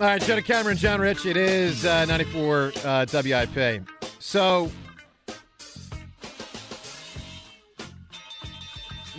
All 0.00 0.08
right, 0.08 0.20
Jenna 0.20 0.42
Cameron, 0.42 0.76
John 0.76 1.00
Rich. 1.00 1.24
It 1.24 1.36
is 1.36 1.84
uh, 1.84 2.04
94 2.06 2.72
uh, 2.84 3.06
WIP. 3.12 3.88
So 4.18 4.68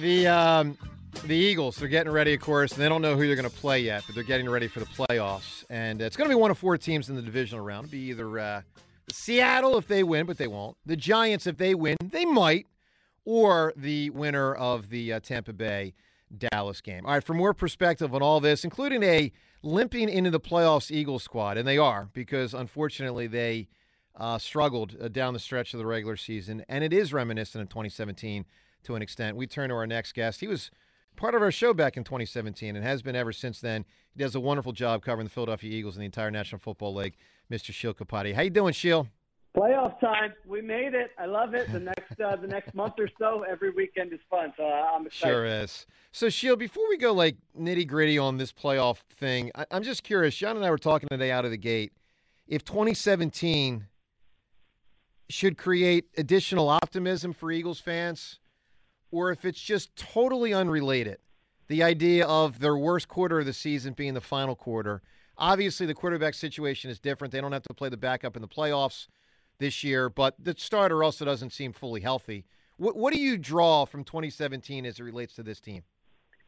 the 0.02 0.28
um, 0.28 0.78
the 1.23 1.34
Eagles, 1.34 1.78
they're 1.78 1.88
getting 1.88 2.12
ready, 2.12 2.34
of 2.34 2.42
course, 2.42 2.73
and 2.73 2.82
they 2.82 2.90
don't 2.90 3.02
know 3.02 3.16
who 3.16 3.26
they're 3.26 3.38
going 3.38 3.50
to 3.50 3.56
play 3.56 3.80
yet, 3.80 4.04
but 4.06 4.16
they're 4.16 4.26
getting 4.26 4.50
ready 4.50 4.68
for 4.68 4.82
the 4.82 4.86
playoffs. 4.88 5.64
And 5.70 6.02
it's 6.02 6.18
going 6.18 6.30
to 6.30 6.36
be 6.36 6.40
one 6.40 6.52
of 6.52 6.58
four 6.58 6.78
teams 6.78 7.09
in 7.09 7.16
the 7.16 7.22
divisional 7.22 7.64
round. 7.64 7.86
It'll 7.86 7.92
be 7.94 8.09
either 8.09 8.38
uh, 8.38 8.62
Seattle 9.16 9.78
if 9.78 9.88
they 9.88 10.04
win, 10.04 10.26
but 10.26 10.38
they 10.38 10.48
won't. 10.48 10.78
The 10.86 10.96
Giants 10.96 11.48
if 11.48 11.58
they 11.58 11.73
win, 11.73 11.98
they 12.04 12.26
might, 12.26 12.68
or 13.23 13.73
the 13.76 14.10
winner 14.12 14.54
of 14.54 14.90
the 14.90 15.14
uh, 15.14 15.20
Tampa 15.20 15.54
Bay 15.54 15.94
Dallas 16.38 16.81
game. 16.81 17.06
All 17.06 17.14
right, 17.14 17.23
for 17.23 17.34
more 17.34 17.54
perspective 17.54 18.14
on 18.14 18.22
all 18.22 18.39
this, 18.39 18.64
including 18.64 19.04
a 19.04 19.31
limping 19.64 20.09
into 20.09 20.30
the 20.30 20.39
playoffs 20.39 20.92
Eagles 20.92 21.23
squad, 21.23 21.58
and 21.58 21.67
they 21.67 21.78
are 21.78 22.09
because 22.14 22.54
unfortunately 22.54 23.28
they 23.28 23.67
uh, 24.16 24.38
struggled 24.38 24.95
uh, 25.02 25.08
down 25.08 25.34
the 25.34 25.39
stretch 25.39 25.73
of 25.73 25.80
the 25.80 25.86
regular 25.86 26.17
season, 26.17 26.64
and 26.70 26.84
it 26.84 26.94
is 26.94 27.14
reminiscent 27.14 27.61
of 27.61 27.70
2017 27.70 28.45
to 28.84 28.95
an 28.95 29.02
extent. 29.02 29.38
We 29.38 29.48
turn 29.48 29.70
to 29.70 29.76
our 29.76 29.88
next 29.88 30.14
guest. 30.14 30.42
He 30.42 30.48
was 30.48 30.72
part 31.16 31.35
of 31.35 31.41
our 31.41 31.52
show 31.52 31.73
back 31.73 31.97
in 31.97 32.03
2017 32.03 32.75
and 32.75 32.85
has 32.85 33.02
been 33.02 33.16
ever 33.16 33.31
since 33.31 33.59
then. 33.59 33.85
He 34.16 34.23
does 34.23 34.35
a 34.35 34.39
wonderful 34.39 34.71
job 34.71 35.03
covering 35.03 35.25
the 35.25 35.31
Philadelphia 35.31 35.71
Eagles 35.71 35.95
and 35.95 36.02
the 36.02 36.05
entire 36.05 36.31
National 36.31 36.59
Football 36.59 36.94
League. 36.95 37.16
Mr. 37.52 37.71
Sheil 37.73 37.94
Kapadia. 37.94 38.33
How 38.33 38.41
you 38.41 38.49
doing, 38.49 38.73
Sheil? 38.73 39.08
Playoff 39.55 39.99
time. 39.99 40.33
We 40.45 40.61
made 40.61 40.93
it. 40.95 41.11
I 41.17 41.27
love 41.27 41.53
it. 41.53 41.71
The 41.71 41.80
next 41.80 42.19
uh, 42.19 42.36
the 42.36 42.47
next 42.47 42.73
month 42.73 42.95
or 42.99 43.08
so, 43.17 43.43
every 43.49 43.69
weekend 43.69 44.11
is 44.11 44.19
fun. 44.30 44.52
So 44.58 44.66
uh, 44.66 44.91
I'm 44.95 45.05
excited. 45.05 45.31
Sure 45.31 45.45
is. 45.45 45.86
So, 46.11 46.27
Sheil, 46.30 46.55
before 46.55 46.88
we 46.89 46.97
go 46.97 47.13
like 47.13 47.38
nitty 47.58 47.88
gritty 47.88 48.17
on 48.17 48.38
this 48.38 48.52
playoff 48.52 48.97
thing, 49.17 49.52
I- 49.55 49.66
I'm 49.71 49.83
just 49.83 50.03
curious. 50.03 50.36
John 50.36 50.58
and 50.58 50.66
I 50.66 50.69
were 50.71 50.77
talking 50.77 51.08
today 51.09 51.31
out 51.31 51.45
of 51.45 51.52
the 51.52 51.58
gate. 51.58 51.93
If 52.47 52.66
2017 52.66 53.86
should 55.30 55.58
create 55.58 56.05
additional 56.17 56.67
optimism 56.67 57.31
for 57.33 57.52
Eagles 57.52 57.80
fans, 57.80 58.39
or 59.11 59.31
if 59.31 59.45
it's 59.45 59.61
just 59.61 59.95
totally 59.95 60.53
unrelated, 60.53 61.17
the 61.67 61.84
idea 61.84 62.25
of 62.25 62.59
their 62.59 62.78
worst 62.78 63.08
quarter 63.08 63.39
of 63.39 63.45
the 63.45 63.53
season 63.53 63.94
being 63.94 64.14
the 64.14 64.22
final 64.22 64.56
quarter. 64.56 65.02
Obviously, 65.38 65.86
the 65.86 65.94
quarterback 65.94 66.34
situation 66.34 66.89
is 66.89 67.00
different. 67.00 67.31
They 67.31 67.42
don't 67.42 67.52
have 67.52 67.64
to 67.64 67.73
play 67.73 67.89
the 67.89 67.98
backup 67.98 68.36
in 68.36 68.42
the 68.42 68.48
playoffs 68.48 69.08
this 69.58 69.83
year, 69.83 70.09
but 70.09 70.36
the 70.39 70.56
starter 70.58 71.03
also 71.03 71.26
doesn't 71.26 71.52
seem 71.52 71.73
fully 71.73 72.02
healthy. 72.02 72.45
What, 72.78 72.95
what 72.95 73.14
do 73.14 73.20
you 73.20 73.38
draw 73.38 73.86
from 73.86 74.03
2017 74.03 74.86
as 74.86 75.00
it 75.00 75.03
relates 75.03 75.33
to 75.36 75.44
this 75.44 75.59
team? 75.59 75.83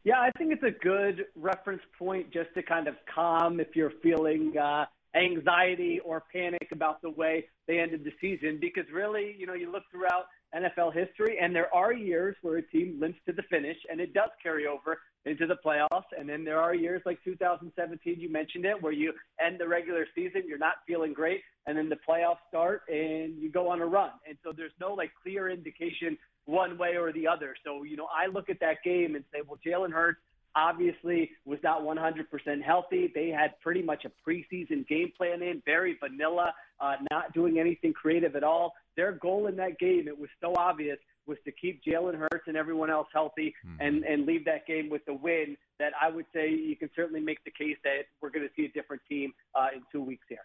Yeah, 0.04 0.20
I 0.20 0.32
think 0.38 0.54
it's 0.54 0.64
a 0.64 0.72
good 0.72 1.26
reference 1.36 1.82
point 1.98 2.32
just 2.32 2.54
to 2.54 2.64
kind 2.64 2.88
of 2.88 2.96
calm 3.14 3.60
if 3.60 3.76
you're 3.76 3.92
feeling 4.02 4.58
uh, 4.58 4.86
anxiety 5.16 6.00
or 6.04 6.24
panic 6.32 6.70
about 6.72 7.02
the 7.02 7.10
way 7.10 7.46
they 7.68 7.80
ended 7.80 8.04
the 8.04 8.12
season. 8.22 8.58
Because 8.60 8.86
really, 8.94 9.36
you 9.38 9.46
know, 9.46 9.54
you 9.54 9.72
look 9.72 9.84
throughout 9.92 10.26
NFL 10.56 10.94
history, 10.94 11.38
and 11.42 11.56
there 11.56 11.74
are 11.74 11.94
years 11.94 12.36
where 12.42 12.58
a 12.58 12.62
team 12.62 12.98
limps 13.00 13.20
to 13.26 13.34
the 13.34 13.44
finish, 13.44 13.78
and 13.92 14.00
it 14.00 14.14
does 14.14 14.30
carry 14.42 14.66
over 14.66 15.00
into 15.26 15.46
the 15.46 15.58
playoffs. 15.66 16.06
And 16.18 16.28
then 16.28 16.44
there 16.44 16.62
are 16.62 16.74
years 16.74 17.02
like 17.06 17.20
2017, 17.24 18.20
you 18.20 18.32
mentioned 18.32 18.66
it, 18.66 18.82
where 18.82 18.94
you 18.94 19.14
end 19.46 19.60
the 19.60 19.68
regular 19.68 20.06
season, 20.16 20.44
you're 20.48 20.58
not 20.58 20.76
feeling 20.88 21.14
great, 21.14 21.42
and 21.66 21.78
then 21.78 21.90
the 21.90 21.98
playoffs 22.08 22.38
start, 22.48 22.84
and 22.88 23.38
you 23.38 23.52
go 23.52 23.70
on 23.70 23.82
a 23.82 23.86
run. 23.86 24.12
And 24.28 24.38
so 24.44 24.54
there's 24.56 24.72
no 24.80 24.94
like 24.94 25.12
clear 25.22 25.50
indication 25.50 26.18
one 26.46 26.78
way 26.78 26.96
or 26.96 27.12
the 27.12 27.28
other. 27.28 27.56
So 27.66 27.84
you 27.84 27.98
know, 27.98 28.08
I 28.08 28.28
look 28.28 28.50
at 28.50 28.60
that 28.62 28.78
game 28.84 29.16
and 29.16 29.26
say, 29.34 29.42
well, 29.46 29.60
Jalen 29.66 29.92
Hurts 29.92 30.20
obviously 30.56 31.32
was 31.46 31.60
not 31.64 31.82
100% 31.82 32.62
healthy. 32.64 33.12
They 33.14 33.30
had 33.30 33.60
pretty 33.62 33.82
much 33.82 34.06
a 34.06 34.12
preseason 34.30 34.88
game 34.88 35.12
plan 35.16 35.42
in, 35.42 35.62
very 35.66 35.98
vanilla, 36.00 36.54
uh, 36.80 36.96
not 37.12 37.34
doing 37.34 37.60
anything 37.60 37.94
creative 37.94 38.36
at 38.36 38.44
all. 38.44 38.74
Their 38.96 39.14
goal 39.14 39.48
in 39.48 39.56
that 39.58 39.80
game, 39.80 40.08
it 40.08 40.18
was 40.18 40.30
so 40.42 40.54
obvious, 40.58 40.98
was 41.28 41.38
to 41.46 41.52
keep 41.52 41.84
Jalen 41.84 42.18
Hurts 42.18 42.46
and 42.48 42.56
everyone 42.58 42.90
else 42.90 43.08
healthy 43.14 43.54
Hmm. 43.64 43.76
and, 43.80 44.04
and 44.04 44.26
leave 44.26 44.46
that 44.46 44.66
game 44.66 44.90
with 44.90 45.06
the 45.06 45.14
win. 45.14 45.58
That 45.80 45.92
I 46.02 46.10
would 46.10 46.26
say 46.34 46.50
you 46.50 46.76
can 46.76 46.90
certainly 46.96 47.22
make 47.22 47.44
the 47.44 47.52
case 47.52 47.78
that 47.84 48.06
we're 48.22 48.32
going 48.32 48.48
to 48.48 48.54
see 48.56 48.66
a 48.66 48.70
different 48.72 49.02
team 49.08 49.34
uh, 49.54 49.68
in 49.76 49.82
two 49.92 50.02
weeks 50.02 50.26
here. 50.28 50.40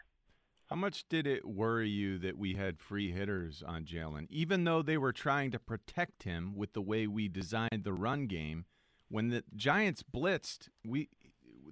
How 0.68 0.76
much 0.76 1.08
did 1.08 1.26
it 1.26 1.46
worry 1.46 1.88
you 1.88 2.18
that 2.18 2.36
we 2.38 2.54
had 2.54 2.78
free 2.78 3.12
hitters 3.12 3.62
on 3.66 3.84
Jalen, 3.84 4.26
even 4.30 4.64
though 4.64 4.82
they 4.82 4.96
were 4.96 5.12
trying 5.12 5.50
to 5.52 5.58
protect 5.58 6.22
him 6.22 6.54
with 6.54 6.72
the 6.72 6.80
way 6.80 7.06
we 7.06 7.28
designed 7.28 7.82
the 7.84 7.92
run 7.92 8.26
game? 8.26 8.64
When 9.12 9.28
the 9.28 9.44
Giants 9.54 10.02
blitzed, 10.02 10.70
we 10.86 11.10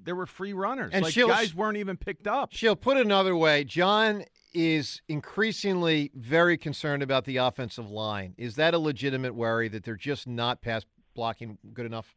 there 0.05 0.15
were 0.15 0.27
free 0.27 0.53
runners. 0.53 0.91
And 0.93 1.03
like 1.03 1.15
Shields- 1.15 1.34
guys 1.34 1.55
weren't 1.55 1.78
even 1.78 1.97
picked 1.97 2.27
up. 2.27 2.53
Sheil 2.53 2.77
put 2.77 2.99
it 2.99 3.06
another 3.06 3.34
way. 3.34 3.65
John 3.65 4.25
is 4.53 5.01
increasingly 5.09 6.11
very 6.15 6.59
concerned 6.59 7.03
about 7.03 7.25
the 7.25 7.39
offensive 7.39 7.91
line. 7.91 8.34
Is 8.37 8.56
that 8.56 8.75
a 8.75 8.78
legitimate 8.78 9.34
worry 9.34 9.69
that 9.69 9.84
they're 9.84 9.97
just 9.97 10.27
not 10.27 10.61
pass 10.61 10.84
blocking 11.15 11.56
good 11.73 11.87
enough? 11.87 12.15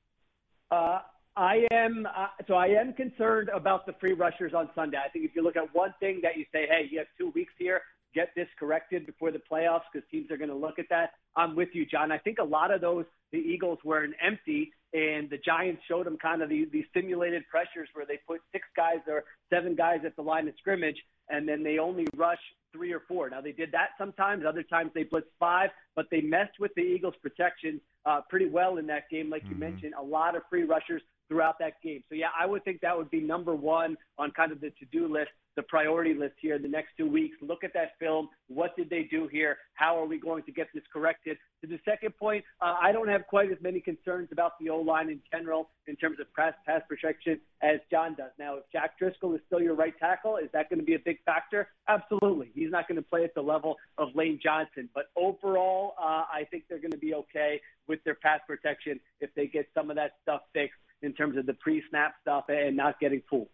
Uh, 0.70 1.00
I 1.38 1.68
am 1.72 2.06
uh, 2.06 2.28
so 2.46 2.56
I 2.56 2.68
am 2.68 2.92
concerned 2.92 3.50
about 3.50 3.86
the 3.86 3.94
free 4.02 4.14
rushers 4.14 4.54
on 4.54 4.70
Sunday. 4.76 4.98
I 4.98 5.10
think 5.10 5.24
if 5.24 5.36
you 5.36 5.42
look 5.42 5.56
at 5.56 5.74
one 5.74 5.94
thing 6.02 6.20
that 6.24 6.36
you 6.36 6.44
say, 6.52 6.68
hey, 6.70 6.88
you 6.92 6.98
have 6.98 7.08
two 7.18 7.32
weeks 7.34 7.54
here, 7.58 7.82
get 8.14 8.30
this 8.36 8.48
corrected 8.60 9.06
before 9.06 9.32
the 9.32 9.42
playoffs 9.52 9.84
because 9.92 10.08
teams 10.10 10.30
are 10.32 10.38
going 10.38 10.50
to 10.50 10.56
look 10.56 10.80
at 10.80 10.86
that. 10.90 11.12
I'm 11.36 11.56
with 11.56 11.70
you, 11.74 11.86
John. 11.86 12.12
I 12.12 12.18
think 12.18 12.38
a 12.40 12.44
lot 12.44 12.72
of 12.72 12.82
those 12.82 13.06
the 13.32 13.40
Eagles 13.40 13.80
were 13.84 14.04
an 14.04 14.14
empty, 14.22 14.72
and 14.94 15.28
the 15.30 15.40
Giants 15.44 15.82
showed 15.88 16.06
them 16.06 16.18
kind 16.18 16.44
of 16.44 16.50
these, 16.50 16.68
these 16.72 16.86
simulated 16.94 17.44
pressures 17.50 17.90
where 17.94 18.06
they 18.06 18.20
put 18.28 18.42
six 18.52 18.68
guys 18.76 19.00
or 19.08 19.24
seven 19.52 19.76
guys 19.76 20.02
at 20.06 20.16
the 20.16 20.22
line 20.22 20.48
of 20.48 20.54
scrimmage, 20.60 20.98
and 21.30 21.48
then 21.48 21.64
they 21.64 21.80
only 21.80 22.06
rush 22.16 22.38
three 22.72 22.94
or 22.94 23.02
four. 23.08 23.30
Now 23.30 23.42
they 23.42 23.52
did 23.52 23.72
that 23.72 23.90
sometimes. 23.98 24.46
Other 24.48 24.64
times 24.64 24.92
they 24.94 25.04
blitzed 25.04 25.24
five, 25.40 25.72
but 25.96 26.06
they 26.12 26.22
messed 26.22 26.60
with 26.60 26.72
the 26.76 26.82
Eagles' 26.82 27.16
protection 27.22 27.82
uh, 28.06 28.22
pretty 28.30 28.48
well 28.48 28.78
in 28.78 28.86
that 28.88 29.10
game, 29.10 29.30
like 29.30 29.44
you 29.50 29.56
Mhm. 29.56 29.60
mentioned. 29.60 29.94
A 29.98 30.04
lot 30.04 30.36
of 30.36 30.44
free 30.50 30.64
rushers 30.64 31.02
throughout 31.34 31.58
that 31.58 31.82
game. 31.82 32.04
So 32.10 32.16
yeah, 32.16 32.28
I 32.40 32.46
would 32.46 32.64
think 32.64 32.82
that 32.82 32.96
would 32.96 33.10
be 33.10 33.20
number 33.20 33.56
one 33.56 33.98
on 34.20 34.30
kind 34.32 34.52
of 34.52 34.62
the 34.62 34.70
to-do 34.70 35.12
list, 35.12 35.32
the 35.56 35.64
priority 35.64 36.14
list 36.14 36.36
here 36.40 36.56
in 36.56 36.62
the 36.62 36.68
next 36.68 36.90
two 36.96 37.10
weeks. 37.10 37.36
Look 37.42 37.64
at 37.64 37.74
that 37.74 37.94
film. 38.00 38.30
What 38.48 38.76
did 38.76 38.90
they 38.90 39.08
do 39.10 39.28
here? 39.28 39.58
How 39.74 40.00
are 40.00 40.06
we 40.06 40.20
going 40.20 40.44
to 40.44 40.52
get 40.52 40.68
this 40.76 40.84
corrected? 40.92 41.38
To 41.62 41.68
the 41.68 41.80
second 41.86 42.16
point, 42.18 42.44
uh, 42.62 42.76
I 42.80 42.92
don't 42.92 43.08
have 43.08 43.26
quite 43.26 43.52
as 43.52 43.58
many 43.62 43.80
concerns 43.80 44.30
about 44.32 44.60
the 44.60 44.70
O 44.70 44.78
line 44.78 45.10
in 45.10 45.22
general 45.32 45.70
in 45.88 45.96
terms 45.96 46.20
of 46.20 46.28
pass 46.36 46.54
pass 46.68 46.82
protection 46.88 47.40
as 47.62 47.80
John 47.90 48.16
does. 48.16 48.32
Now, 48.38 48.58
if 48.58 48.64
Jack 48.72 49.00
Driscoll 49.00 49.34
is 49.34 49.42
still 49.48 49.62
your 49.62 49.74
right 49.76 49.98
tackle, 50.00 50.38
is 50.38 50.50
that 50.54 50.70
going 50.70 50.80
to 50.80 50.86
be 50.86 50.96
a 50.96 51.00
big 51.00 51.18
factor? 51.24 51.70
Absolutely. 51.88 52.52
He's 52.54 52.70
not 52.70 52.88
going 52.88 52.98
to 52.98 53.08
play 53.08 53.24
at 53.24 53.34
the 53.34 53.42
level 53.42 53.78
of 53.98 54.10
Lane 54.14 54.40
Johnson, 54.42 54.90
but 54.94 55.06
overall, 55.16 55.96
uh, 56.00 56.26
I 56.32 56.46
think 56.52 56.66
they're 56.70 56.80
going 56.82 56.92
to 56.92 56.98
be 56.98 57.16
okay 57.16 57.60
with 57.88 58.04
their 58.04 58.16
pass 58.16 58.40
protection 58.48 59.00
if 59.20 59.34
they 59.36 59.48
get 59.48 59.68
some 59.74 59.90
of 59.90 59.96
that 59.96 60.14
stuff 60.22 60.42
fixed 60.54 60.78
in 61.04 61.14
terms 61.14 61.38
of 61.38 61.46
the 61.46 61.54
pre-snap 61.54 62.16
stuff 62.22 62.46
and 62.48 62.76
not 62.76 63.00
getting 63.00 63.22
fooled. 63.30 63.50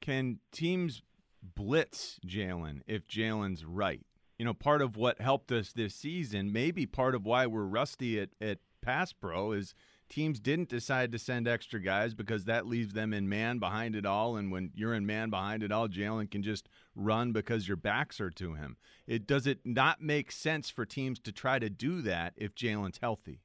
Can 0.00 0.38
teams 0.52 1.02
blitz 1.42 2.18
Jalen 2.26 2.80
if 2.86 3.06
Jalen's 3.06 3.64
right? 3.64 4.06
You 4.38 4.44
know, 4.44 4.54
part 4.54 4.82
of 4.82 4.96
what 4.96 5.20
helped 5.20 5.50
us 5.50 5.72
this 5.72 5.94
season, 5.94 6.52
maybe 6.52 6.86
part 6.86 7.14
of 7.14 7.24
why 7.24 7.46
we're 7.46 7.64
rusty 7.64 8.20
at, 8.20 8.30
at 8.40 8.58
pass 8.82 9.12
pro 9.12 9.52
is 9.52 9.74
teams 10.08 10.38
didn't 10.38 10.68
decide 10.68 11.10
to 11.12 11.18
send 11.18 11.48
extra 11.48 11.80
guys 11.80 12.14
because 12.14 12.44
that 12.44 12.66
leaves 12.66 12.92
them 12.92 13.12
in 13.12 13.28
man 13.28 13.58
behind 13.58 13.96
it 13.96 14.06
all. 14.06 14.36
And 14.36 14.52
when 14.52 14.70
you're 14.74 14.94
in 14.94 15.06
man 15.06 15.30
behind 15.30 15.62
it 15.62 15.72
all, 15.72 15.88
Jalen 15.88 16.30
can 16.30 16.42
just 16.42 16.68
run 16.94 17.32
because 17.32 17.66
your 17.66 17.76
backs 17.76 18.20
are 18.20 18.30
to 18.30 18.54
him. 18.54 18.76
It 19.06 19.26
does 19.26 19.46
it 19.46 19.60
not 19.64 20.00
make 20.00 20.30
sense 20.30 20.70
for 20.70 20.84
teams 20.84 21.18
to 21.20 21.32
try 21.32 21.58
to 21.58 21.70
do 21.70 22.02
that 22.02 22.34
if 22.36 22.54
Jalen's 22.54 22.98
healthy? 22.98 23.40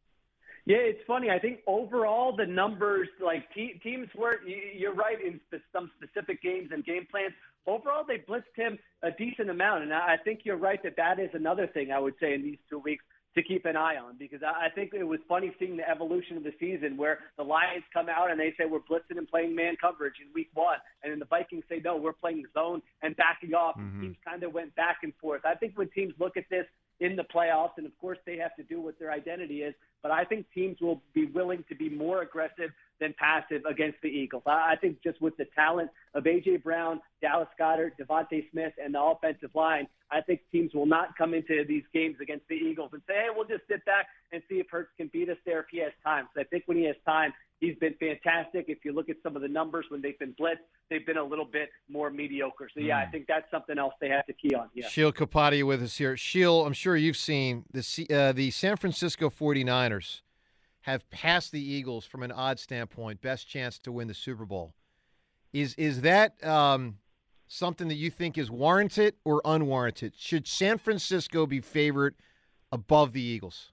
Yeah, 0.66 0.78
it's 0.78 1.02
funny. 1.08 1.30
I 1.30 1.40
think 1.40 1.60
overall 1.68 2.36
the 2.36 2.46
numbers, 2.46 3.08
like 3.24 3.52
te- 3.54 3.80
teams 3.84 4.08
were, 4.16 4.36
you're 4.46 4.94
right 4.94 5.18
in 5.24 5.40
sp- 5.50 5.66
some 5.74 5.90
specific 5.98 6.42
games 6.42 6.70
and 6.72 6.86
game 6.86 7.08
plans. 7.10 7.34
Overall, 7.68 8.04
they 8.08 8.18
blitzed 8.18 8.56
him 8.56 8.78
a 9.04 9.12
decent 9.12 9.50
amount, 9.50 9.84
and 9.84 9.94
I 9.94 10.18
think 10.24 10.42
you're 10.44 10.58
right 10.58 10.82
that 10.84 10.96
that 10.98 11.20
is 11.20 11.30
another 11.34 11.68
thing 11.68 11.92
I 11.92 12.00
would 12.00 12.16
say 12.20 12.34
in 12.34 12.42
these 12.42 12.58
two 12.70 12.80
weeks 12.80 13.04
to 13.36 13.42
keep 13.42 13.66
an 13.66 13.78
eye 13.78 13.96
on 13.96 14.18
because 14.20 14.42
I 14.44 14.68
think 14.76 14.92
it 14.94 15.04
was 15.04 15.20
funny 15.28 15.54
seeing 15.58 15.78
the 15.78 15.88
evolution 15.90 16.36
of 16.36 16.44
the 16.44 16.52
season 16.60 16.98
where 16.98 17.20
the 17.38 17.44
Lions 17.44 17.84
come 17.94 18.08
out 18.10 18.30
and 18.30 18.40
they 18.40 18.54
say 18.58 18.66
we're 18.66 18.80
blitzing 18.80 19.18
and 19.18 19.28
playing 19.28 19.56
man 19.56 19.76
coverage 19.80 20.16
in 20.22 20.34
week 20.34 20.50
one, 20.54 20.78
and 21.04 21.12
then 21.12 21.20
the 21.20 21.26
Vikings 21.26 21.64
say 21.70 21.82
no, 21.84 21.96
we're 21.96 22.14
playing 22.14 22.44
zone 22.54 22.82
and 23.02 23.16
backing 23.16 23.54
off. 23.54 23.78
Mm-hmm. 23.78 24.02
Teams 24.02 24.18
kind 24.26 24.44
of 24.44 24.54
went 24.54 24.76
back 24.76 24.98
and 25.04 25.14
forth. 25.22 25.42
I 25.46 25.56
think 25.56 25.78
when 25.78 25.90
teams 25.92 26.14
look 26.20 26.36
at 26.36 26.44
this 26.50 26.66
in 27.02 27.16
the 27.16 27.24
playoffs, 27.24 27.72
and 27.78 27.86
of 27.86 27.98
course 28.00 28.20
they 28.26 28.38
have 28.38 28.56
to 28.56 28.64
do 28.64 28.80
what 28.80 28.98
their 28.98 29.12
identity 29.12 29.64
is. 29.64 29.74
But 30.02 30.12
I 30.12 30.24
think 30.24 30.46
teams 30.54 30.80
will 30.80 31.02
be 31.14 31.26
willing 31.26 31.66
to 31.68 31.76
be 31.76 31.90
more 31.90 32.22
aggressive 32.22 32.70
than 33.00 33.14
passive 33.18 33.64
against 33.68 33.98
the 34.02 34.08
Eagles. 34.08 34.44
I 34.46 34.76
think 34.80 35.02
just 35.04 35.20
with 35.20 35.36
the 35.38 35.46
talent 35.56 35.90
of 36.14 36.24
AJ 36.24 36.64
Brown, 36.64 37.02
Dallas 37.22 37.50
Goedert, 37.60 37.94
DeVonta 38.00 38.50
Smith, 38.52 38.74
and 38.82 38.94
the 38.94 39.02
offensive 39.02 39.50
line, 39.56 39.88
I 40.12 40.22
think 40.22 40.42
teams 40.52 40.74
will 40.74 40.86
not 40.86 41.18
come 41.18 41.34
into 41.34 41.64
these 41.68 41.84
games 41.94 42.18
against 42.22 42.48
the 42.48 42.56
Eagles 42.56 42.90
and 42.94 43.02
say, 43.08 43.14
"Hey, 43.14 43.28
we'll 43.34 43.48
just 43.48 43.68
sit 43.68 43.84
back 43.86 44.08
and 44.32 44.42
see 44.50 44.60
if 44.60 44.70
Hurts 44.70 44.92
can 44.98 45.08
beat 45.08 45.30
us 45.30 45.38
there 45.46 45.62
if 45.62 45.68
he 45.72 45.80
has 45.80 45.94
time." 46.04 46.28
So 46.34 46.42
I 46.42 46.44
think 46.46 46.64
when 46.66 46.78
he 46.78 46.84
has 46.86 46.96
time, 47.06 47.34
He's 47.62 47.76
been 47.76 47.94
fantastic. 48.00 48.66
If 48.70 48.80
you 48.84 48.92
look 48.92 49.08
at 49.08 49.18
some 49.22 49.36
of 49.36 49.44
the 49.44 49.48
numbers 49.48 49.86
when 49.90 50.02
they've 50.02 50.18
been 50.18 50.34
blitzed, 50.34 50.66
they've 50.90 51.06
been 51.06 51.18
a 51.18 51.24
little 51.24 51.46
bit 51.46 51.70
more 51.88 52.10
mediocre. 52.10 52.68
So 52.74 52.80
yeah, 52.80 52.96
mm. 52.96 53.02
I 53.04 53.06
hmm. 53.06 53.12
think 53.12 53.28
that's 53.28 53.50
something 53.52 53.78
else 53.78 53.94
they 54.02 54.10
have 54.10 54.26
to 54.26 54.34
key 54.34 54.56
on. 54.56 54.70
Yeah. 54.74 54.88
Sheil 54.88 55.14
Kapadia 55.14 55.64
with 55.64 55.84
us 55.84 55.96
here. 55.96 56.18
Sheil, 56.18 56.66
I'm 56.66 56.74
sure 56.74 56.96
you've 56.98 57.16
seen 57.16 57.66
the 57.72 58.08
uh, 58.12 58.32
the 58.32 58.50
San 58.50 58.78
Francisco 58.78 59.30
49ers 59.30 60.22
have 60.82 61.08
passed 61.12 61.52
the 61.52 61.62
Eagles 61.62 62.04
from 62.04 62.24
an 62.24 62.32
odd 62.32 62.58
standpoint, 62.58 63.22
best 63.22 63.48
chance 63.48 63.78
to 63.78 63.92
win 63.92 64.08
the 64.08 64.16
Super 64.16 64.46
Bowl. 64.46 64.74
Is 65.54 65.76
is 65.76 66.02
that 66.02 66.44
um, 66.44 66.98
something 67.52 67.90
that 67.90 67.96
you 67.96 68.10
think 68.10 68.38
is 68.38 68.50
warranted 68.50 69.16
or 69.26 69.42
unwarranted? 69.44 70.14
Should 70.18 70.48
San 70.48 70.78
Francisco 70.78 71.46
be 71.46 71.60
favored 71.60 72.16
above 72.72 73.12
the 73.12 73.22
Eagles? 73.22 73.72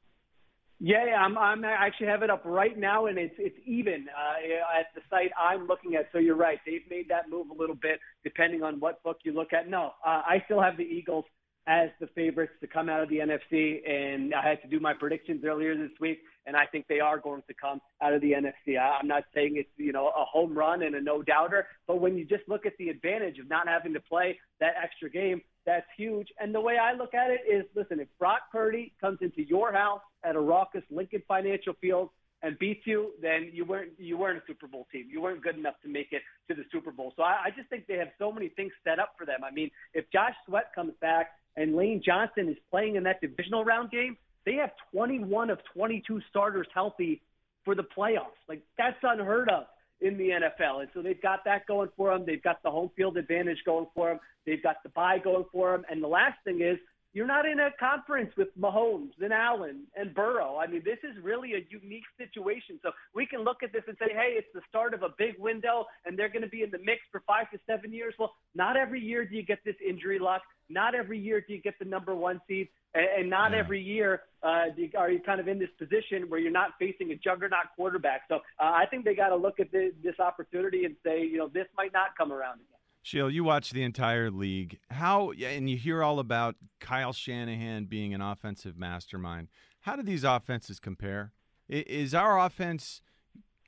Yeah, 0.80 1.04
I'm, 1.18 1.36
I'm 1.36 1.64
I 1.64 1.72
actually 1.72 2.06
have 2.06 2.22
it 2.22 2.30
up 2.30 2.42
right 2.44 2.78
now, 2.78 3.06
and 3.06 3.18
it's 3.18 3.34
it's 3.36 3.58
even 3.66 4.06
uh, 4.16 4.78
at 4.78 4.86
the 4.94 5.00
site 5.10 5.32
I'm 5.36 5.66
looking 5.66 5.96
at. 5.96 6.08
So 6.12 6.18
you're 6.18 6.36
right; 6.36 6.60
they've 6.64 6.88
made 6.88 7.08
that 7.08 7.28
move 7.28 7.50
a 7.50 7.54
little 7.54 7.74
bit, 7.74 7.98
depending 8.22 8.62
on 8.62 8.78
what 8.78 9.02
book 9.02 9.16
you 9.24 9.32
look 9.32 9.52
at. 9.52 9.68
No, 9.68 9.92
uh, 10.06 10.22
I 10.24 10.40
still 10.44 10.62
have 10.62 10.76
the 10.76 10.84
Eagles 10.84 11.24
as 11.68 11.90
the 12.00 12.06
favorites 12.08 12.54
to 12.62 12.66
come 12.66 12.88
out 12.88 13.02
of 13.02 13.10
the 13.10 13.18
NFC, 13.18 13.86
and 13.86 14.34
I 14.34 14.48
had 14.48 14.62
to 14.62 14.68
do 14.68 14.80
my 14.80 14.94
predictions 14.94 15.44
earlier 15.44 15.76
this 15.76 15.90
week, 16.00 16.20
and 16.46 16.56
I 16.56 16.64
think 16.64 16.86
they 16.88 16.98
are 16.98 17.18
going 17.18 17.42
to 17.46 17.54
come 17.54 17.78
out 18.02 18.14
of 18.14 18.22
the 18.22 18.32
NFC. 18.32 18.80
I'm 18.80 19.06
not 19.06 19.24
saying 19.34 19.56
it's 19.56 19.68
you 19.76 19.92
know 19.92 20.08
a 20.08 20.24
home 20.24 20.56
run 20.56 20.82
and 20.82 20.94
a 20.94 21.00
no 21.00 21.22
doubter, 21.22 21.66
but 21.86 22.00
when 22.00 22.16
you 22.16 22.24
just 22.24 22.48
look 22.48 22.64
at 22.64 22.72
the 22.78 22.88
advantage 22.88 23.38
of 23.38 23.50
not 23.50 23.68
having 23.68 23.92
to 23.92 24.00
play 24.00 24.38
that 24.60 24.74
extra 24.82 25.10
game, 25.10 25.42
that's 25.66 25.86
huge. 25.96 26.28
And 26.40 26.54
the 26.54 26.60
way 26.60 26.78
I 26.78 26.94
look 26.94 27.12
at 27.12 27.30
it 27.30 27.40
is, 27.46 27.66
listen, 27.76 28.00
if 28.00 28.08
Brock 28.18 28.40
Purdy 28.50 28.94
comes 28.98 29.18
into 29.20 29.42
your 29.42 29.70
house 29.70 30.00
at 30.24 30.36
a 30.36 30.40
raucous 30.40 30.84
Lincoln 30.90 31.22
Financial 31.28 31.74
Field 31.82 32.08
and 32.42 32.58
beats 32.58 32.86
you, 32.86 33.10
then 33.20 33.50
you 33.52 33.66
weren't 33.66 33.92
you 33.98 34.16
weren't 34.16 34.38
a 34.38 34.42
Super 34.46 34.68
Bowl 34.68 34.86
team. 34.90 35.06
You 35.10 35.20
weren't 35.20 35.42
good 35.42 35.58
enough 35.58 35.74
to 35.82 35.88
make 35.88 36.12
it 36.12 36.22
to 36.48 36.54
the 36.54 36.64
Super 36.72 36.92
Bowl. 36.92 37.12
So 37.16 37.24
I, 37.24 37.36
I 37.46 37.50
just 37.54 37.68
think 37.68 37.86
they 37.86 37.98
have 37.98 38.08
so 38.18 38.32
many 38.32 38.48
things 38.48 38.72
set 38.84 38.98
up 38.98 39.12
for 39.18 39.26
them. 39.26 39.40
I 39.44 39.50
mean, 39.50 39.70
if 39.92 40.06
Josh 40.10 40.34
Sweat 40.46 40.70
comes 40.74 40.94
back 41.02 41.32
and 41.58 41.74
Lane 41.74 42.00
Johnson 42.04 42.48
is 42.48 42.56
playing 42.70 42.94
in 42.94 43.02
that 43.02 43.20
divisional 43.20 43.64
round 43.64 43.90
game, 43.90 44.16
they 44.46 44.54
have 44.54 44.70
21 44.92 45.50
of 45.50 45.58
22 45.74 46.20
starters 46.30 46.68
healthy 46.72 47.20
for 47.64 47.74
the 47.74 47.82
playoffs. 47.82 48.38
Like 48.48 48.62
that's 48.78 48.96
unheard 49.02 49.50
of 49.50 49.64
in 50.00 50.16
the 50.16 50.30
NFL. 50.30 50.80
And 50.80 50.88
so 50.94 51.02
they've 51.02 51.20
got 51.20 51.40
that 51.44 51.66
going 51.66 51.90
for 51.96 52.10
them. 52.10 52.24
They've 52.24 52.42
got 52.42 52.62
the 52.62 52.70
home 52.70 52.90
field 52.96 53.16
advantage 53.16 53.58
going 53.66 53.88
for 53.94 54.10
them. 54.10 54.20
They've 54.46 54.62
got 54.62 54.76
the 54.84 54.90
bye 54.90 55.18
going 55.18 55.46
for 55.52 55.72
them. 55.72 55.84
And 55.90 56.02
the 56.02 56.08
last 56.08 56.38
thing 56.44 56.62
is 56.62 56.78
you're 57.14 57.26
not 57.26 57.46
in 57.46 57.60
a 57.60 57.70
conference 57.80 58.30
with 58.36 58.48
Mahomes 58.58 59.12
and 59.20 59.32
Allen 59.32 59.84
and 59.96 60.14
Burrow. 60.14 60.58
I 60.58 60.66
mean, 60.66 60.82
this 60.84 60.98
is 61.02 61.22
really 61.22 61.54
a 61.54 61.66
unique 61.70 62.04
situation. 62.18 62.78
So 62.82 62.90
we 63.14 63.26
can 63.26 63.44
look 63.44 63.62
at 63.62 63.72
this 63.72 63.82
and 63.88 63.96
say, 63.98 64.12
hey, 64.12 64.34
it's 64.36 64.48
the 64.54 64.60
start 64.68 64.92
of 64.92 65.02
a 65.02 65.08
big 65.16 65.34
window 65.38 65.86
and 66.04 66.18
they're 66.18 66.28
going 66.28 66.42
to 66.42 66.48
be 66.48 66.62
in 66.62 66.70
the 66.70 66.78
mix 66.78 67.00
for 67.10 67.22
five 67.26 67.50
to 67.52 67.58
seven 67.66 67.92
years. 67.92 68.14
Well, 68.18 68.34
not 68.54 68.76
every 68.76 69.00
year 69.00 69.24
do 69.24 69.34
you 69.36 69.42
get 69.42 69.58
this 69.64 69.76
injury 69.86 70.18
luck. 70.18 70.42
Not 70.68 70.94
every 70.94 71.18
year 71.18 71.40
do 71.40 71.54
you 71.54 71.62
get 71.62 71.78
the 71.78 71.86
number 71.86 72.14
one 72.14 72.40
seed. 72.46 72.68
And, 72.94 73.30
not 73.30 73.52
yeah. 73.52 73.58
every 73.58 73.82
year 73.82 74.22
uh, 74.42 74.66
are 74.96 75.10
you 75.10 75.20
kind 75.20 75.40
of 75.40 75.48
in 75.48 75.58
this 75.58 75.68
position 75.78 76.28
where 76.28 76.40
you're 76.40 76.50
not 76.52 76.70
facing 76.78 77.10
a 77.12 77.16
juggernaut 77.16 77.66
quarterback. 77.76 78.22
So 78.28 78.36
uh, 78.36 78.38
I 78.60 78.84
think 78.90 79.04
they 79.04 79.14
got 79.14 79.28
to 79.28 79.36
look 79.36 79.60
at 79.60 79.70
this, 79.72 79.92
this 80.02 80.18
opportunity 80.18 80.84
and 80.84 80.96
say, 81.04 81.22
you 81.22 81.38
know, 81.38 81.48
this 81.48 81.66
might 81.76 81.92
not 81.92 82.16
come 82.16 82.32
around 82.32 82.56
again. 82.56 82.77
Sheil, 83.08 83.30
you 83.30 83.42
watch 83.42 83.70
the 83.70 83.84
entire 83.84 84.30
league. 84.30 84.80
How 84.90 85.30
and 85.30 85.70
you 85.70 85.78
hear 85.78 86.02
all 86.02 86.18
about 86.18 86.56
Kyle 86.78 87.14
Shanahan 87.14 87.86
being 87.86 88.12
an 88.12 88.20
offensive 88.20 88.76
mastermind. 88.76 89.48
How 89.80 89.96
do 89.96 90.02
these 90.02 90.24
offenses 90.24 90.78
compare? 90.78 91.32
Is 91.70 92.12
our 92.12 92.38
offense 92.38 93.00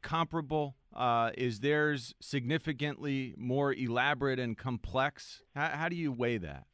comparable? 0.03 0.77
Uh, 0.95 1.31
is 1.39 1.61
theirs 1.61 2.15
significantly 2.21 3.35
more 3.39 3.73
elaborate 3.73 4.39
and 4.39 4.59
complex? 4.59 5.41
How, 5.55 5.69
how 5.69 5.89
do 5.89 5.97
you 5.97 6.13
weigh 6.13 6.37
that? 6.37 6.67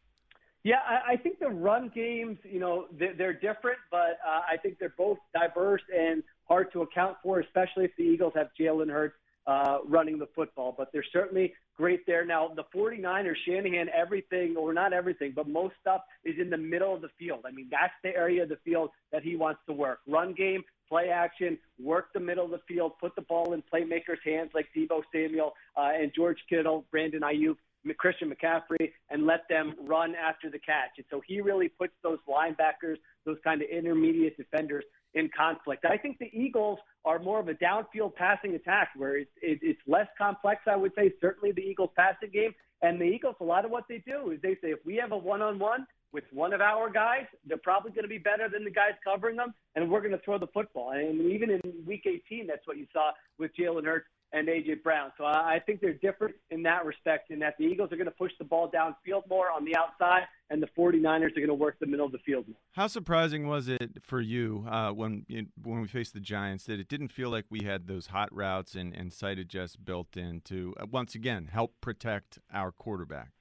Yeah, 0.64 0.80
I, 0.84 1.12
I 1.12 1.16
think 1.18 1.38
the 1.38 1.46
run 1.46 1.92
games, 1.94 2.38
you 2.42 2.58
know, 2.58 2.86
they're, 2.98 3.14
they're 3.16 3.32
different, 3.32 3.78
but 3.92 4.18
uh, 4.26 4.40
I 4.50 4.56
think 4.60 4.80
they're 4.80 4.94
both 4.98 5.18
diverse 5.32 5.82
and 5.96 6.20
hard 6.48 6.72
to 6.72 6.82
account 6.82 7.18
for, 7.22 7.38
especially 7.38 7.84
if 7.84 7.92
the 7.96 8.02
Eagles 8.02 8.32
have 8.34 8.48
Jalen 8.60 8.90
Hurts 8.90 9.14
uh, 9.46 9.78
running 9.86 10.18
the 10.18 10.28
football. 10.34 10.74
But 10.76 10.90
they're 10.92 11.04
certainly 11.12 11.54
great 11.76 12.06
there. 12.06 12.24
Now, 12.24 12.48
the 12.54 12.64
49ers, 12.74 13.34
Shanahan, 13.46 13.88
everything, 13.94 14.56
or 14.56 14.72
not 14.72 14.92
everything, 14.92 15.32
but 15.34 15.48
most 15.48 15.74
stuff 15.80 16.02
is 16.24 16.34
in 16.40 16.50
the 16.50 16.56
middle 16.56 16.94
of 16.94 17.02
the 17.02 17.10
field. 17.18 17.44
I 17.46 17.50
mean, 17.50 17.68
that's 17.70 17.92
the 18.02 18.16
area 18.16 18.42
of 18.42 18.48
the 18.48 18.58
field 18.64 18.90
that 19.12 19.22
he 19.22 19.36
wants 19.36 19.60
to 19.66 19.72
work. 19.72 20.00
Run 20.06 20.32
game, 20.32 20.62
play 20.88 21.10
action, 21.10 21.58
work 21.82 22.12
the 22.12 22.20
middle 22.20 22.44
of 22.44 22.50
the 22.50 22.60
field, 22.66 22.92
put 23.00 23.14
the 23.14 23.22
ball 23.22 23.52
in 23.52 23.62
playmakers' 23.72 24.22
hands 24.24 24.50
like 24.54 24.66
Deebo 24.76 25.02
Samuel 25.12 25.54
uh, 25.76 25.90
and 25.94 26.12
George 26.14 26.38
Kittle, 26.48 26.84
Brandon 26.90 27.22
Aiyuk. 27.22 27.56
Christian 27.98 28.32
McCaffrey 28.34 28.90
and 29.10 29.26
let 29.26 29.48
them 29.48 29.74
run 29.84 30.16
after 30.16 30.50
the 30.50 30.58
catch. 30.58 30.90
And 30.96 31.06
so 31.08 31.22
he 31.24 31.40
really 31.40 31.68
puts 31.68 31.92
those 32.02 32.18
linebackers, 32.28 32.96
those 33.24 33.36
kind 33.44 33.62
of 33.62 33.68
intermediate 33.68 34.36
defenders 34.36 34.84
in 35.14 35.30
conflict. 35.36 35.84
I 35.84 35.96
think 35.96 36.18
the 36.18 36.30
Eagles 36.32 36.78
are 37.06 37.20
more 37.20 37.38
of 37.38 37.48
a 37.48 37.54
downfield 37.54 38.14
passing 38.16 38.56
attack 38.56 38.90
where 38.96 39.16
it's, 39.16 39.30
it, 39.40 39.60
it's 39.62 39.80
less 39.86 40.08
complex, 40.18 40.62
I 40.66 40.76
would 40.76 40.92
say, 40.96 41.12
certainly 41.20 41.52
the 41.52 41.62
Eagles 41.62 41.90
passing 41.96 42.30
game. 42.30 42.52
And 42.82 43.00
the 43.00 43.04
Eagles, 43.04 43.36
a 43.40 43.44
lot 43.44 43.64
of 43.64 43.70
what 43.70 43.84
they 43.88 44.02
do 44.06 44.32
is 44.32 44.40
they 44.42 44.54
say, 44.56 44.72
if 44.72 44.80
we 44.84 44.96
have 44.96 45.12
a 45.12 45.16
one 45.16 45.40
on 45.40 45.58
one 45.58 45.86
with 46.12 46.24
one 46.32 46.52
of 46.52 46.60
our 46.60 46.90
guys, 46.90 47.24
they're 47.46 47.56
probably 47.56 47.92
going 47.92 48.04
to 48.04 48.08
be 48.08 48.18
better 48.18 48.48
than 48.48 48.64
the 48.64 48.70
guys 48.70 48.92
covering 49.02 49.36
them, 49.36 49.54
and 49.76 49.90
we're 49.90 50.00
going 50.00 50.12
to 50.12 50.18
throw 50.18 50.38
the 50.38 50.46
football. 50.48 50.90
And 50.90 51.20
even 51.30 51.50
in 51.50 51.60
week 51.86 52.06
18, 52.06 52.46
that's 52.46 52.66
what 52.66 52.76
you 52.76 52.86
saw 52.92 53.12
with 53.38 53.52
Jalen 53.56 53.84
Hurts 53.84 54.06
and 54.32 54.48
AJ 54.48 54.82
Brown. 54.82 55.12
So 55.16 55.24
I 55.24 55.60
think 55.64 55.80
they're 55.80 55.94
different 55.94 56.34
in 56.50 56.62
that 56.64 56.84
respect, 56.84 57.30
in 57.30 57.38
that 57.40 57.54
the 57.58 57.64
Eagles 57.64 57.92
are 57.92 57.96
going 57.96 58.06
to 58.06 58.10
push 58.10 58.32
the 58.38 58.44
ball 58.44 58.70
downfield 58.70 59.28
more 59.28 59.50
on 59.50 59.64
the 59.64 59.76
outside, 59.76 60.22
and 60.50 60.62
the 60.62 60.68
49ers 60.78 61.04
are 61.04 61.30
going 61.30 61.46
to 61.48 61.54
work 61.54 61.78
the 61.80 61.86
middle 61.86 62.06
of 62.06 62.12
the 62.12 62.18
field 62.18 62.46
more. 62.48 62.56
How 62.72 62.86
surprising 62.86 63.46
was 63.46 63.68
it 63.68 64.02
for 64.02 64.20
you 64.20 64.66
uh, 64.68 64.90
when 64.90 65.24
when 65.62 65.80
we 65.80 65.88
faced 65.88 66.14
the 66.14 66.20
Giants 66.20 66.64
that 66.64 66.80
it 66.80 66.88
didn't 66.96 67.12
feel 67.12 67.28
like 67.28 67.44
we 67.50 67.62
had 67.62 67.86
those 67.86 68.06
hot 68.06 68.34
routes 68.34 68.74
and, 68.74 68.94
and 68.94 69.12
sight 69.12 69.38
adjusts 69.38 69.76
built 69.76 70.16
in 70.16 70.40
to 70.40 70.74
uh, 70.80 70.86
once 70.90 71.14
again 71.14 71.50
help 71.52 71.74
protect 71.82 72.38
our 72.50 72.72
quarterback? 72.72 73.32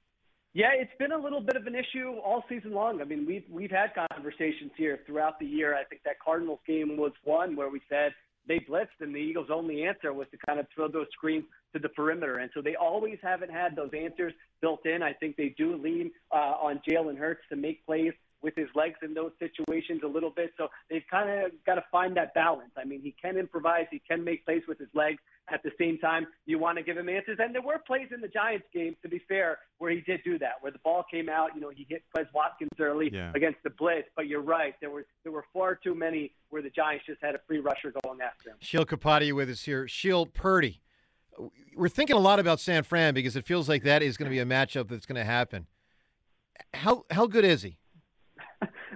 Yeah, 0.53 0.71
it's 0.74 0.91
been 1.00 1.13
a 1.13 1.17
little 1.17 1.39
bit 1.39 1.55
of 1.55 1.65
an 1.65 1.74
issue 1.74 2.15
all 2.24 2.43
season 2.50 2.74
long. 2.74 3.01
I 3.01 3.05
mean, 3.05 3.25
we've 3.25 3.43
we've 3.50 3.71
had 3.71 3.91
conversations 4.09 4.71
here 4.75 5.00
throughout 5.05 5.39
the 5.39 5.45
year. 5.45 5.74
I 5.74 5.85
think 5.85 6.01
that 6.03 6.19
Cardinals 6.19 6.59
game 6.67 6.97
was 6.97 7.13
one 7.24 7.55
where 7.55 7.69
we 7.69 7.81
said 7.89 8.13
they 8.47 8.59
blitzed, 8.59 9.00
and 9.00 9.15
the 9.15 9.19
Eagles' 9.19 9.47
only 9.51 9.83
answer 9.85 10.12
was 10.13 10.27
to 10.31 10.38
kind 10.45 10.59
of 10.59 10.67
throw 10.74 10.89
those 10.89 11.07
screens 11.13 11.45
to 11.74 11.79
the 11.79 11.89
perimeter. 11.89 12.38
And 12.38 12.51
so 12.53 12.62
they 12.62 12.75
always 12.75 13.17
haven't 13.21 13.51
had 13.51 13.75
those 13.75 13.91
answers 13.97 14.33
built 14.62 14.85
in. 14.85 15.01
I 15.01 15.13
think 15.13 15.35
they 15.35 15.55
do 15.57 15.77
lean 15.77 16.12
uh, 16.31 16.55
on 16.62 16.81
Jalen 16.88 17.17
Hurts 17.17 17.41
to 17.50 17.55
make 17.55 17.85
plays 17.85 18.13
with 18.45 18.55
his 18.55 18.69
legs 18.75 18.95
in 19.01 19.15
those 19.15 19.31
situations 19.39 20.01
a 20.03 20.07
little 20.07 20.29
bit. 20.29 20.53
So 20.55 20.67
they've 20.87 21.03
kind 21.09 21.29
of 21.29 21.51
got 21.65 21.75
to 21.75 21.83
find 21.91 22.15
that 22.15 22.35
balance. 22.35 22.69
I 22.77 22.85
mean, 22.85 23.01
he 23.01 23.13
can 23.19 23.37
improvise, 23.37 23.87
he 23.89 23.99
can 24.07 24.23
make 24.23 24.45
plays 24.45 24.61
with 24.67 24.77
his 24.77 24.87
legs. 24.93 25.17
At 25.51 25.63
the 25.63 25.71
same 25.79 25.97
time, 25.97 26.27
you 26.45 26.57
want 26.57 26.77
to 26.77 26.83
give 26.83 26.95
him 26.95 27.09
answers. 27.09 27.37
And 27.39 27.53
there 27.53 27.61
were 27.61 27.79
plays 27.79 28.07
in 28.13 28.21
the 28.21 28.27
Giants 28.27 28.65
game, 28.73 28.95
to 29.01 29.09
be 29.09 29.19
fair, 29.27 29.57
where 29.79 29.91
he 29.91 30.01
did 30.01 30.21
do 30.23 30.39
that, 30.39 30.53
where 30.61 30.71
the 30.71 30.79
ball 30.79 31.03
came 31.09 31.27
out. 31.27 31.49
You 31.55 31.61
know, 31.61 31.69
he 31.69 31.85
hit 31.89 32.03
Quez 32.15 32.27
Watkins 32.33 32.69
early 32.79 33.09
yeah. 33.11 33.31
against 33.35 33.59
the 33.63 33.71
blitz. 33.71 34.07
But 34.15 34.27
you're 34.27 34.41
right, 34.41 34.75
there 34.79 34.91
were 34.91 35.05
there 35.23 35.31
were 35.31 35.45
far 35.51 35.75
too 35.75 35.95
many 35.95 36.31
where 36.49 36.61
the 36.61 36.69
Giants 36.69 37.05
just 37.07 37.21
had 37.21 37.35
a 37.35 37.39
free 37.47 37.59
rusher 37.59 37.93
going 38.03 38.21
after 38.21 38.49
him. 38.51 38.57
Sheil 38.59 38.85
Kapadia 38.85 39.33
with 39.33 39.49
us 39.49 39.63
here. 39.63 39.87
Sheil 39.87 40.25
Purdy. 40.25 40.81
We're 41.75 41.89
thinking 41.89 42.15
a 42.15 42.19
lot 42.19 42.39
about 42.39 42.59
San 42.59 42.83
Fran 42.83 43.13
because 43.13 43.35
it 43.35 43.45
feels 43.45 43.67
like 43.67 43.83
that 43.83 44.01
is 44.01 44.17
going 44.17 44.29
to 44.29 44.33
be 44.33 44.39
a 44.39 44.45
matchup 44.45 44.87
that's 44.87 45.05
going 45.05 45.17
to 45.17 45.25
happen. 45.25 45.67
How 46.73 47.05
how 47.11 47.27
good 47.27 47.45
is 47.45 47.63
he? 47.63 47.77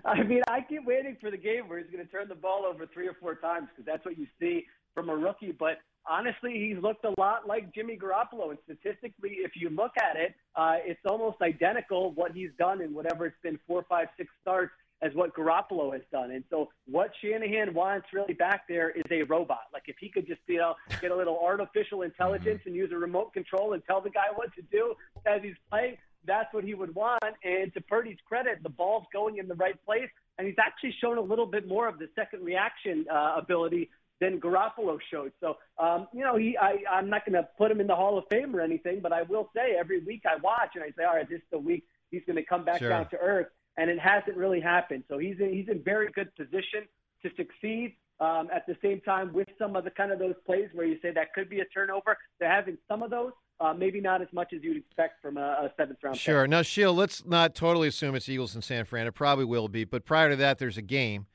I 0.06 0.24
mean, 0.24 0.42
I 0.48 0.62
keep 0.62 0.86
waiting 0.86 1.18
for 1.20 1.32
the 1.32 1.38
game 1.38 1.68
where 1.68 1.80
he's 1.80 1.92
going 1.92 2.06
to 2.06 2.12
turn 2.12 2.28
the 2.28 2.36
ball 2.36 2.66
over 2.66 2.86
three 2.86 3.08
or 3.08 3.16
four 3.20 3.36
times 3.36 3.68
because 3.70 3.86
that's 3.86 4.06
what 4.06 4.18
you 4.18 4.28
see 4.40 4.66
from 4.94 5.10
a 5.10 5.16
rookie. 5.16 5.52
But 5.52 5.80
honestly, 6.08 6.54
he's 6.54 6.82
looked 6.82 7.06
a 7.06 7.14
lot 7.20 7.48
like 7.48 7.74
Jimmy 7.74 7.98
Garoppolo. 7.98 8.50
And 8.50 8.60
statistically, 8.64 9.38
if 9.44 9.52
you 9.56 9.70
look 9.70 9.92
at 9.98 10.16
it, 10.16 10.36
uh, 10.56 10.76
it's 10.84 11.00
almost 11.08 11.42
identical 11.42 12.12
what 12.12 12.32
he's 12.32 12.52
done 12.58 12.82
in 12.82 12.94
whatever 12.94 13.26
it's 13.26 13.38
been 13.44 13.60
four, 13.68 13.86
five, 13.90 14.08
six 14.18 14.30
starts 14.42 14.72
as 15.02 15.14
what 15.14 15.34
Garoppolo 15.34 15.94
has 15.94 16.02
done. 16.12 16.32
And 16.32 16.44
so 16.50 16.70
what 16.86 17.12
Shanahan 17.22 17.74
wants 17.74 18.08
really 18.14 18.34
back 18.34 18.64
there 18.68 18.90
is 18.90 19.04
a 19.12 19.24
robot. 19.24 19.64
Like 19.72 19.84
if 19.88 19.96
he 20.00 20.10
could 20.10 20.28
just, 20.28 20.42
you 20.48 20.58
know, 20.58 20.76
get 21.02 21.12
a 21.12 21.16
little 21.16 21.40
artificial 21.42 22.02
intelligence 22.02 22.60
and 22.66 22.76
use 22.76 22.92
a 22.92 22.98
remote 22.98 23.34
control 23.34 23.74
and 23.74 23.84
tell 23.86 24.02
the 24.02 24.10
guy 24.10 24.28
what 24.36 24.54
to 24.56 24.62
do 24.64 24.94
as 25.26 25.42
he's 25.42 25.56
playing, 25.70 25.98
that's 26.26 26.54
what 26.54 26.64
he 26.64 26.74
would 26.74 26.94
want. 26.96 27.24
And 27.44 27.74
to 27.74 27.82
Purdy's 27.82 28.18
credit, 28.28 28.62
the 28.64 28.70
ball's 28.70 29.06
going 29.14 29.38
in 29.38 29.48
the 29.48 29.56
right 29.56 29.76
place. 29.86 30.10
And 30.38 30.48
he's 30.48 30.58
actually 30.60 30.96
shown 31.02 31.18
a 31.18 31.22
little 31.22 31.46
bit 31.46 31.68
more 31.68 31.88
of 31.88 32.00
the 32.00 32.08
second 32.16 32.44
reaction 32.44 33.06
uh, 33.12 33.36
ability 33.38 33.90
than 34.22 34.40
Garoppolo 34.40 34.98
showed. 35.12 35.32
So, 35.40 35.58
um, 35.78 36.08
you 36.14 36.22
know, 36.22 36.36
he, 36.38 36.58
I, 36.58 36.78
I'm 36.92 37.10
not 37.10 37.26
going 37.26 37.42
to 37.42 37.48
put 37.58 37.72
him 37.72 37.80
in 37.80 37.88
the 37.88 37.96
Hall 37.96 38.18
of 38.18 38.26
Fame 38.30 38.56
or 38.56 38.62
anything, 38.62 39.00
but 39.02 39.14
I 39.14 39.22
will 39.24 39.50
say 39.56 39.76
every 39.80 40.00
week 40.04 40.24
I 40.26 40.36
watch 40.42 40.72
and 40.76 40.84
I 40.84 40.88
say, 40.98 41.06
all 41.06 41.16
right, 41.16 41.30
this 41.30 41.38
is 41.38 41.48
the 41.52 41.60
week 41.60 41.86
he's 42.12 42.22
going 42.26 42.36
to 42.36 42.44
come 42.44 42.66
back 42.66 42.80
Sure. 42.80 42.90
down 42.90 43.10
to 43.10 43.18
earth, 43.18 43.48
and 43.78 43.90
it 43.90 44.00
hasn't 44.00 44.36
really 44.36 44.60
happened. 44.60 45.04
So 45.08 45.18
he's 45.18 45.40
in, 45.40 45.54
he's 45.54 45.70
in 45.70 45.82
very 45.84 46.12
good 46.12 46.36
position 46.36 46.84
to 47.24 47.30
succeed. 47.38 47.96
Um, 48.22 48.50
at 48.54 48.68
the 48.68 48.76
same 48.82 49.00
time, 49.00 49.32
with 49.32 49.48
some 49.58 49.78
of 49.78 49.86
the 49.86 49.92
kind 49.92 50.12
of 50.12 50.20
those 50.20 50.36
plays 50.46 50.68
where 50.74 50.86
you 50.86 50.98
say 51.02 51.12
that 51.12 51.34
could 51.34 51.50
be 51.50 51.62
a 51.62 51.66
turnover, 51.66 52.18
they're 52.38 52.52
having 52.52 52.78
some 52.90 53.02
of 53.02 53.10
those. 53.12 53.32
Uh, 53.62 53.74
maybe 53.74 54.00
not 54.00 54.22
as 54.22 54.30
much 54.32 54.54
as 54.54 54.64
you'd 54.64 54.78
expect 54.78 55.22
from 55.22 55.36
a, 55.38 55.42
a 55.42 55.72
seventh 55.76 56.00
round. 56.02 56.18
Sure. 56.18 56.48
Now, 56.48 56.62
Sheil, 56.62 56.94
let's 56.94 57.26
not 57.26 57.56
totally 57.56 57.90
assume 57.90 58.16
it's 58.16 58.30
Eagles 58.30 58.56
and 58.56 58.64
San 58.64 58.86
Fran. 58.86 59.06
It 59.06 59.16
probably 59.16 59.44
will 59.44 59.68
be. 59.68 59.84
But 59.84 60.06
prior 60.06 60.30
to 60.30 60.38
that, 60.38 60.60
there's 60.60 60.78
a 60.78 60.82
game. 60.82 61.26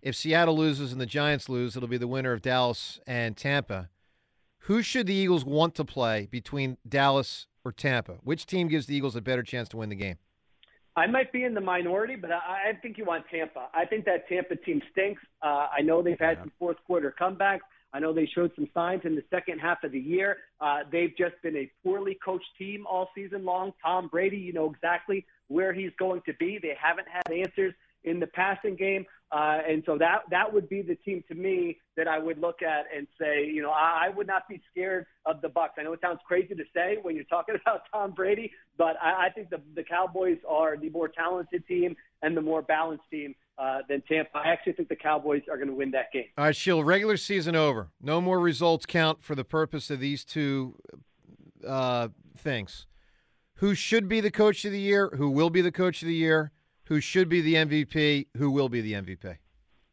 If 0.00 0.14
Seattle 0.14 0.56
loses 0.56 0.92
and 0.92 1.00
the 1.00 1.06
Giants 1.06 1.48
lose, 1.48 1.76
it'll 1.76 1.88
be 1.88 1.98
the 1.98 2.06
winner 2.06 2.32
of 2.32 2.40
Dallas 2.42 3.00
and 3.06 3.36
Tampa. 3.36 3.88
Who 4.66 4.80
should 4.82 5.08
the 5.08 5.14
Eagles 5.14 5.44
want 5.44 5.74
to 5.74 5.84
play 5.84 6.28
between 6.30 6.76
Dallas 6.88 7.48
or 7.64 7.72
Tampa? 7.72 8.18
Which 8.22 8.46
team 8.46 8.68
gives 8.68 8.86
the 8.86 8.94
Eagles 8.94 9.16
a 9.16 9.20
better 9.20 9.42
chance 9.42 9.68
to 9.70 9.76
win 9.76 9.88
the 9.88 9.96
game? 9.96 10.18
I 10.94 11.06
might 11.06 11.32
be 11.32 11.42
in 11.44 11.54
the 11.54 11.60
minority, 11.60 12.16
but 12.16 12.30
I, 12.30 12.70
I 12.70 12.72
think 12.80 12.98
you 12.98 13.04
want 13.04 13.24
Tampa. 13.28 13.68
I 13.74 13.86
think 13.86 14.04
that 14.04 14.28
Tampa 14.28 14.56
team 14.56 14.82
stinks. 14.92 15.22
Uh, 15.40 15.66
I 15.76 15.80
know 15.82 16.02
they've 16.02 16.18
had 16.18 16.38
some 16.38 16.52
fourth 16.58 16.76
quarter 16.86 17.14
comebacks. 17.18 17.60
I 17.92 18.00
know 18.00 18.12
they 18.12 18.26
showed 18.26 18.52
some 18.54 18.68
signs 18.72 19.02
in 19.04 19.14
the 19.14 19.24
second 19.30 19.58
half 19.58 19.84
of 19.84 19.92
the 19.92 20.00
year. 20.00 20.38
Uh, 20.60 20.80
they've 20.90 21.14
just 21.16 21.34
been 21.42 21.56
a 21.56 21.70
poorly 21.84 22.18
coached 22.24 22.46
team 22.58 22.86
all 22.86 23.10
season 23.14 23.44
long. 23.44 23.72
Tom 23.84 24.08
Brady, 24.08 24.38
you 24.38 24.52
know 24.52 24.70
exactly 24.70 25.26
where 25.48 25.72
he's 25.72 25.92
going 25.98 26.22
to 26.26 26.32
be. 26.38 26.58
They 26.60 26.76
haven't 26.80 27.08
had 27.08 27.30
answers 27.30 27.74
in 28.04 28.18
the 28.18 28.26
passing 28.28 28.76
game. 28.76 29.04
Uh, 29.30 29.58
and 29.66 29.82
so 29.86 29.96
that 29.96 30.22
that 30.30 30.52
would 30.52 30.68
be 30.68 30.82
the 30.82 30.94
team 30.94 31.24
to 31.26 31.34
me 31.34 31.78
that 31.96 32.06
I 32.06 32.18
would 32.18 32.38
look 32.38 32.60
at 32.60 32.84
and 32.94 33.06
say, 33.18 33.46
you 33.46 33.62
know, 33.62 33.70
I, 33.70 34.06
I 34.06 34.08
would 34.14 34.26
not 34.26 34.46
be 34.46 34.60
scared 34.70 35.06
of 35.24 35.40
the 35.40 35.48
Bucks. 35.48 35.74
I 35.78 35.84
know 35.84 35.94
it 35.94 36.00
sounds 36.02 36.20
crazy 36.26 36.54
to 36.54 36.64
say 36.74 36.98
when 37.00 37.14
you're 37.14 37.24
talking 37.24 37.54
about 37.66 37.82
Tom 37.92 38.12
Brady, 38.12 38.52
but 38.76 38.96
I, 39.02 39.26
I 39.26 39.30
think 39.34 39.48
the 39.48 39.60
the 39.74 39.84
Cowboys 39.84 40.38
are 40.46 40.76
the 40.76 40.90
more 40.90 41.08
talented 41.08 41.66
team 41.66 41.96
and 42.20 42.36
the 42.36 42.42
more 42.42 42.60
balanced 42.60 43.04
team 43.10 43.34
uh, 43.58 43.78
than 43.88 44.02
Tampa. 44.02 44.38
I 44.38 44.48
actually 44.48 44.72
think 44.74 44.88
the 44.88 44.96
Cowboys 44.96 45.42
are 45.50 45.56
going 45.56 45.68
to 45.68 45.74
win 45.74 45.90
that 45.92 46.12
game. 46.12 46.26
All 46.38 46.44
right, 46.44 46.56
Sheil, 46.56 46.82
regular 46.82 47.16
season 47.16 47.56
over. 47.56 47.90
No 48.00 48.20
more 48.20 48.40
results 48.40 48.86
count 48.86 49.22
for 49.22 49.34
the 49.34 49.44
purpose 49.44 49.90
of 49.90 50.00
these 50.00 50.24
two 50.24 50.76
uh, 51.66 52.08
things. 52.36 52.86
Who 53.56 53.74
should 53.74 54.08
be 54.08 54.20
the 54.20 54.30
coach 54.30 54.64
of 54.64 54.72
the 54.72 54.80
year? 54.80 55.10
Who 55.16 55.30
will 55.30 55.50
be 55.50 55.60
the 55.60 55.72
coach 55.72 56.02
of 56.02 56.08
the 56.08 56.14
year? 56.14 56.52
Who 56.86 57.00
should 57.00 57.28
be 57.28 57.40
the 57.40 57.54
MVP? 57.54 58.26
Who 58.36 58.50
will 58.50 58.68
be 58.68 58.80
the 58.80 58.94
MVP? 58.94 59.36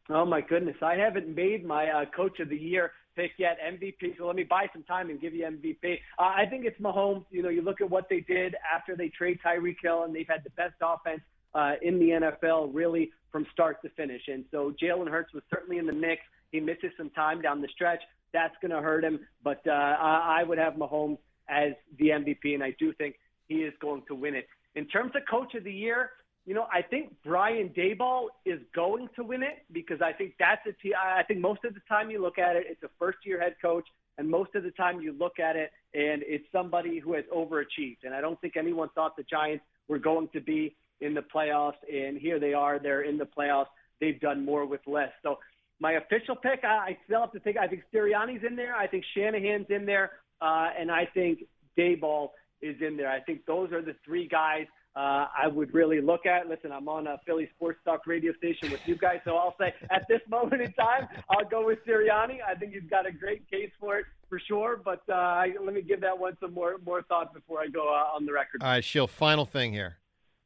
Oh 0.08 0.24
my 0.24 0.40
goodness, 0.40 0.76
I 0.82 0.96
haven't 0.96 1.32
made 1.32 1.64
my 1.64 1.86
uh, 1.88 2.04
coach 2.06 2.40
of 2.40 2.48
the 2.48 2.56
year 2.56 2.90
pick 3.14 3.32
yet, 3.38 3.58
MVP. 3.64 4.18
So 4.18 4.26
let 4.26 4.34
me 4.34 4.42
buy 4.42 4.66
some 4.72 4.82
time 4.82 5.10
and 5.10 5.20
give 5.20 5.34
you 5.34 5.44
MVP. 5.44 5.98
Uh, 6.18 6.22
I 6.22 6.46
think 6.48 6.64
it's 6.64 6.80
Mahomes. 6.80 7.24
You 7.30 7.42
know, 7.42 7.48
you 7.48 7.62
look 7.62 7.80
at 7.80 7.88
what 7.88 8.08
they 8.08 8.20
did 8.20 8.56
after 8.74 8.96
they 8.96 9.08
trade 9.08 9.38
Tyreek 9.44 9.76
Hill, 9.82 10.04
and 10.04 10.14
they've 10.14 10.26
had 10.28 10.42
the 10.42 10.50
best 10.50 10.74
offense 10.82 11.20
uh, 11.54 11.72
in 11.82 11.98
the 11.98 12.08
NFL, 12.10 12.70
really 12.72 13.10
from 13.30 13.46
start 13.52 13.82
to 13.82 13.90
finish. 13.90 14.22
And 14.28 14.44
so 14.50 14.74
Jalen 14.82 15.08
Hurts 15.08 15.32
was 15.32 15.42
certainly 15.50 15.78
in 15.78 15.86
the 15.86 15.92
mix. 15.92 16.22
He 16.50 16.60
misses 16.60 16.90
some 16.96 17.10
time 17.10 17.40
down 17.40 17.60
the 17.60 17.68
stretch. 17.68 18.00
That's 18.32 18.54
going 18.60 18.72
to 18.72 18.80
hurt 18.80 19.04
him. 19.04 19.20
But 19.42 19.60
uh, 19.66 19.70
I, 19.70 20.42
would 20.42 20.58
have 20.58 20.74
Mahomes 20.74 21.18
as 21.48 21.72
the 21.98 22.08
MVP, 22.08 22.54
and 22.54 22.62
I 22.62 22.74
do 22.78 22.92
think 22.94 23.16
he 23.48 23.56
is 23.56 23.74
going 23.80 24.02
to 24.08 24.14
win 24.14 24.34
it. 24.34 24.46
In 24.74 24.86
terms 24.86 25.12
of 25.14 25.22
coach 25.28 25.54
of 25.54 25.64
the 25.64 25.72
year, 25.72 26.10
you 26.46 26.54
know, 26.54 26.66
I 26.72 26.82
think 26.82 27.12
Brian 27.24 27.68
Daboll 27.70 28.28
is 28.46 28.60
going 28.74 29.08
to 29.16 29.24
win 29.24 29.42
it 29.42 29.64
because 29.72 30.00
I 30.00 30.12
think 30.12 30.34
that's 30.38 30.64
a 30.66 30.72
t- 30.82 30.94
I 30.94 31.22
think 31.24 31.40
most 31.40 31.64
of 31.64 31.74
the 31.74 31.80
time 31.88 32.10
you 32.10 32.20
look 32.20 32.38
at 32.38 32.56
it, 32.56 32.64
it's 32.68 32.82
a 32.82 32.88
first 32.98 33.18
year 33.24 33.40
head 33.40 33.56
coach, 33.60 33.86
and 34.16 34.28
most 34.28 34.54
of 34.54 34.62
the 34.62 34.70
time 34.72 35.00
you 35.00 35.12
look 35.12 35.38
at 35.38 35.56
it 35.56 35.70
and 35.94 36.22
it's 36.26 36.44
somebody 36.52 36.98
who 36.98 37.14
has 37.14 37.24
overachieved. 37.34 38.04
And 38.04 38.14
I 38.14 38.20
don't 38.20 38.40
think 38.40 38.56
anyone 38.56 38.88
thought 38.94 39.16
the 39.16 39.24
Giants 39.24 39.64
were 39.88 39.98
going 39.98 40.28
to 40.32 40.40
be 40.40 40.76
in 41.00 41.14
the 41.14 41.22
playoffs, 41.22 41.80
and 41.92 42.18
here 42.18 42.38
they 42.38 42.52
are. 42.52 42.78
They're 42.78 43.02
in 43.02 43.18
the 43.18 43.26
playoffs. 43.26 43.66
They've 44.00 44.20
done 44.20 44.44
more 44.44 44.66
with 44.66 44.80
less. 44.86 45.12
So 45.22 45.38
my 45.80 45.92
official 45.92 46.36
pick, 46.36 46.60
I, 46.64 46.68
I 46.68 46.98
still 47.04 47.20
have 47.20 47.32
to 47.32 47.40
think. 47.40 47.56
I 47.56 47.66
think 47.66 47.82
Sirianni's 47.92 48.44
in 48.46 48.56
there. 48.56 48.74
I 48.74 48.86
think 48.86 49.04
Shanahan's 49.14 49.66
in 49.70 49.86
there, 49.86 50.12
uh, 50.40 50.68
and 50.78 50.90
I 50.90 51.06
think 51.12 51.44
Daboll 51.78 52.30
is 52.60 52.76
in 52.80 52.96
there. 52.96 53.10
I 53.10 53.20
think 53.20 53.46
those 53.46 53.72
are 53.72 53.82
the 53.82 53.96
three 54.04 54.28
guys 54.28 54.66
uh, 54.96 55.26
I 55.40 55.46
would 55.46 55.72
really 55.72 56.00
look 56.00 56.26
at. 56.26 56.48
Listen, 56.48 56.72
I'm 56.72 56.88
on 56.88 57.06
a 57.06 57.18
Philly 57.24 57.48
Sports 57.54 57.78
Talk 57.84 58.06
radio 58.06 58.32
station 58.34 58.70
with 58.70 58.80
you 58.86 58.96
guys, 58.96 59.20
so 59.24 59.36
I'll 59.36 59.54
say 59.58 59.72
at 59.90 60.06
this 60.08 60.20
moment 60.28 60.62
in 60.62 60.72
time, 60.72 61.08
I'll 61.28 61.48
go 61.48 61.64
with 61.64 61.78
Sirianni. 61.86 62.38
I 62.46 62.54
think 62.58 62.72
he's 62.72 62.88
got 62.90 63.06
a 63.06 63.12
great 63.12 63.48
case 63.48 63.70
for 63.78 63.98
it 63.98 64.06
for 64.28 64.40
sure. 64.40 64.80
But 64.84 65.08
uh, 65.08 65.44
let 65.64 65.74
me 65.74 65.82
give 65.82 66.00
that 66.00 66.18
one 66.18 66.36
some 66.40 66.52
more 66.52 66.76
more 66.84 67.02
thought 67.02 67.32
before 67.32 67.60
I 67.60 67.68
go 67.68 67.88
uh, 67.88 68.16
on 68.16 68.26
the 68.26 68.32
record. 68.32 68.62
All 68.62 68.68
right, 68.68 68.84
Sheil, 68.84 69.06
final 69.06 69.44
thing 69.44 69.72
here. 69.72 69.96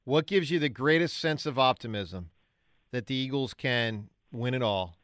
What 0.06 0.26
gives 0.26 0.50
you 0.50 0.58
the 0.58 0.68
greatest 0.68 1.16
sense 1.16 1.46
of 1.46 1.58
optimism 1.58 2.28
that 2.92 3.06
the 3.06 3.14
Eagles 3.14 3.54
can 3.54 4.10
win 4.30 4.52
it 4.52 4.62
all? 4.62 4.98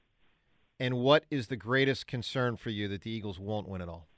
And 0.79 0.99
what 0.99 1.25
is 1.31 1.47
the 1.47 1.57
greatest 1.57 2.07
concern 2.07 2.59
for 2.59 2.69
you 2.69 2.87
that 2.89 3.01
the 3.01 3.11
Eagles 3.11 3.41
won't 3.41 3.67
win 3.67 3.81
it 3.81 3.89
all? 3.89 4.09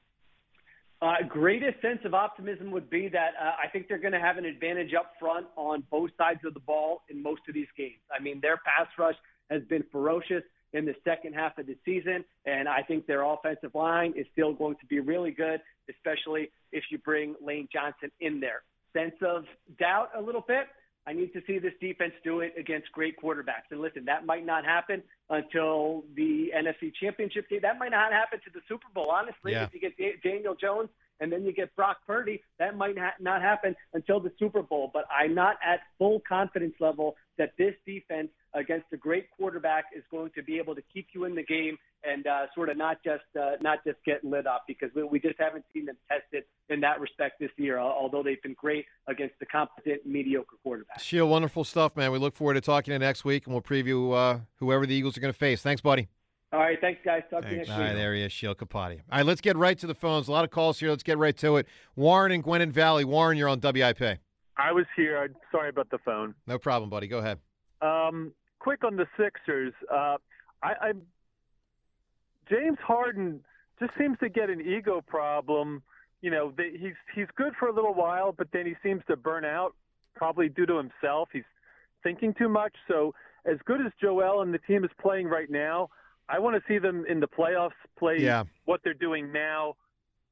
Uh, 1.01 1.15
greatest 1.29 1.81
sense 1.81 2.01
of 2.05 2.15
optimism 2.15 2.73
would 2.73 2.91
be 2.91 3.09
that 3.09 3.31
uh, 3.41 3.53
I 3.62 3.69
think 3.69 3.87
they're 3.89 3.99
going 3.99 4.12
to 4.12 4.21
have 4.21 4.39
an 4.39 4.45
advantage 4.45 4.93
up 4.93 5.12
front 5.21 5.47
on 5.55 5.85
both 5.89 6.11
sides 6.19 6.41
of 6.45 6.53
the 6.53 6.61
ball 6.61 7.03
in 7.09 7.23
most 7.23 7.43
of 7.49 7.55
these 7.55 7.69
games. 7.77 8.01
I 8.17 8.21
mean, 8.21 8.41
their 8.43 8.57
pass 8.57 8.89
rush 8.99 9.17
has 9.51 9.62
been 9.69 9.85
ferocious 9.93 10.43
in 10.73 10.85
the 10.85 10.95
second 11.05 11.35
half 11.35 11.59
of 11.59 11.67
the 11.67 11.77
season, 11.85 12.25
and 12.45 12.69
I 12.69 12.83
think 12.83 13.07
their 13.07 13.23
offensive 13.23 13.75
line 13.75 14.15
is 14.17 14.27
still 14.33 14.53
going 14.53 14.77
to 14.81 14.87
be 14.87 14.99
really 14.99 15.31
good, 15.31 15.61
especially 15.89 16.51
if 16.73 16.83
you 16.91 16.99
bring 16.99 17.37
Lane 17.41 17.69
Johnson 17.73 18.11
in 18.21 18.41
there. 18.41 18.62
Sense 18.93 19.15
of 19.23 19.45
doubt 19.79 20.11
a 20.17 20.21
little 20.21 20.45
bit. 20.47 20.67
I 21.07 21.13
need 21.13 21.33
to 21.33 21.43
see 21.47 21.59
this 21.59 21.73
defense 21.81 22.13
do 22.23 22.41
it 22.41 22.55
against 22.57 22.93
great 22.93 23.17
quarterbacks. 23.21 23.71
And 23.71 23.81
listen, 23.81 24.05
that 24.05 24.25
might 24.25 24.47
not 24.47 24.65
happen 24.65 25.03
until 25.31 26.05
the 26.15 26.53
NFC 26.57 26.93
Championship 27.01 27.49
game. 27.49 27.61
That 27.63 27.79
might 27.79 27.91
not 27.91 28.13
happen 28.13 28.39
to 28.45 28.51
the 28.55 28.61
Super 28.69 28.87
Bowl. 28.95 29.11
Honestly, 29.11 29.53
Yeah. 29.53 29.65
if 29.65 29.75
you 29.75 29.81
get 29.81 29.97
Da- 29.97 30.17
Daniel 30.23 30.55
Jones 30.55 30.91
and 31.23 31.33
then 31.33 31.45
you 31.45 31.52
get 31.52 31.75
Brock 31.76 31.99
Purdy, 32.05 32.43
that 32.59 32.76
might 32.76 32.99
ha- 32.99 33.14
not 33.21 33.41
happen 33.43 33.76
until 33.95 34.19
the 34.19 34.33
Super 34.41 34.61
Bowl. 34.61 34.91
But 34.93 35.05
I'm 35.09 35.35
not 35.35 35.57
at 35.64 35.81
full 35.97 36.21
confidence 36.29 36.75
level 36.81 37.14
that 37.38 37.52
this 37.57 37.75
defense 37.87 38.29
against 38.55 38.87
a 38.93 38.97
great 38.97 39.31
quarterback 39.31 39.85
is 39.97 40.02
going 40.11 40.31
to 40.35 40.43
be 40.43 40.59
able 40.59 40.75
to 40.75 40.83
keep 40.93 41.07
you 41.14 41.25
in 41.25 41.35
the 41.35 41.45
game 41.45 41.79
and 42.05 42.26
uh, 42.26 42.47
sort 42.57 42.69
of 42.69 42.76
not 42.76 42.99
just 43.05 43.23
uh, 43.41 43.52
not 43.61 43.79
just 43.87 43.99
get 44.05 44.25
lit 44.25 44.49
up 44.49 44.64
because 44.67 44.91
we, 44.97 45.05
we 45.05 45.21
just 45.21 45.38
haven't 45.38 45.64
seen 45.73 45.87
them 45.87 45.97
tested 46.11 46.43
in 46.69 46.81
that 46.81 47.00
respect 47.00 47.38
this 47.38 47.50
year. 47.57 47.79
Although 47.79 48.25
they've 48.25 48.43
been 48.43 48.57
great 48.59 48.85
against 49.07 49.38
the 49.38 49.47
competent, 49.47 50.05
mediocre 50.05 50.57
quarterbacks. 50.67 51.00
Sheil, 51.00 51.29
wonderful 51.29 51.62
stuff, 51.62 51.97
man. 51.97 52.11
We 52.11 52.19
look 52.19 52.35
forward 52.35 52.55
to 52.55 52.61
talking 52.61 52.91
to 52.91 52.95
you 52.95 52.99
next 52.99 53.25
week, 53.25 53.47
and 53.47 53.55
we'll 53.55 53.62
preview 53.62 54.12
uh, 54.12 54.41
whoever 54.57 54.87
the 54.87 54.95
Eagles 54.95 55.17
are 55.17 55.21
going 55.21 55.33
to 55.33 55.38
face. 55.38 55.62
Thanks, 55.62 55.81
buddy. 55.81 56.09
All 56.52 56.59
right, 56.61 56.78
thanks 56.80 57.00
guys. 57.02 57.23
Talk 57.30 57.42
to 57.42 57.49
you 57.49 57.56
Thanks. 57.56 57.68
next 57.68 57.71
All 57.71 57.78
week. 57.78 57.88
right, 57.88 57.94
there 57.94 58.14
he 58.14 58.23
is, 58.23 58.30
Sheil 58.32 58.54
Kapadia. 58.54 59.00
All 59.11 59.18
right, 59.18 59.26
let's 59.26 59.40
get 59.40 59.56
right 59.56 59.78
to 59.78 59.87
the 59.87 59.94
phones. 59.94 60.28
A 60.28 60.32
lot 60.32 60.44
of 60.44 60.50
calls 60.50 60.78
here. 60.78 60.90
Let's 60.90 61.02
get 61.02 61.16
right 61.16 61.37
to 61.38 61.56
it. 61.56 61.66
Warren 61.97 62.30
and 62.30 62.44
Gwynedd 62.44 62.73
Valley. 62.73 63.04
Warren, 63.06 63.38
you're 63.38 63.49
on 63.49 63.59
WIP. 63.61 64.18
I 64.59 64.71
was 64.73 64.85
here. 64.94 65.18
I'm 65.18 65.35
sorry 65.50 65.71
about 65.71 65.88
the 65.90 65.99
phone. 66.04 66.35
No 66.47 66.59
problem, 66.59 66.90
buddy. 66.90 67.06
Go 67.06 67.18
ahead. 67.18 67.38
Um, 67.80 68.32
quick 68.59 68.85
on 68.85 68.97
the 68.97 69.06
Sixers. 69.16 69.73
Uh, 69.90 70.18
I, 70.62 70.73
I 70.80 70.92
James 72.50 72.78
Harden 72.87 73.40
just 73.80 73.92
seems 73.99 74.18
to 74.18 74.28
get 74.28 74.50
an 74.50 74.61
ego 74.61 75.00
problem. 75.00 75.82
You 76.21 76.30
know, 76.30 76.52
they, 76.54 76.73
he's 76.78 76.94
he's 77.14 77.26
good 77.35 77.54
for 77.59 77.68
a 77.68 77.75
little 77.75 77.94
while, 77.94 78.32
but 78.32 78.49
then 78.52 78.66
he 78.66 78.75
seems 78.82 79.02
to 79.09 79.16
burn 79.16 79.47
out, 79.47 79.75
probably 80.14 80.50
due 80.50 80.66
to 80.66 80.76
himself. 80.76 81.30
He's 81.32 81.42
thinking 82.02 82.35
too 82.35 82.50
much. 82.50 82.75
So, 82.87 83.14
as 83.47 83.56
good 83.64 83.80
as 83.80 83.90
Joel 84.00 84.42
and 84.42 84.52
the 84.52 84.59
team 84.59 84.85
is 84.85 84.90
playing 85.00 85.26
right 85.28 85.50
now, 85.50 85.88
I 86.33 86.39
want 86.39 86.57
to 86.57 86.62
see 86.67 86.79
them 86.79 87.05
in 87.09 87.21
the 87.21 87.29
playoffs 87.29 87.71
play 87.99 88.19
Yeah. 88.21 88.45
what 88.65 88.81
they're 88.83 88.95
doing 88.95 89.31
now. 89.33 89.75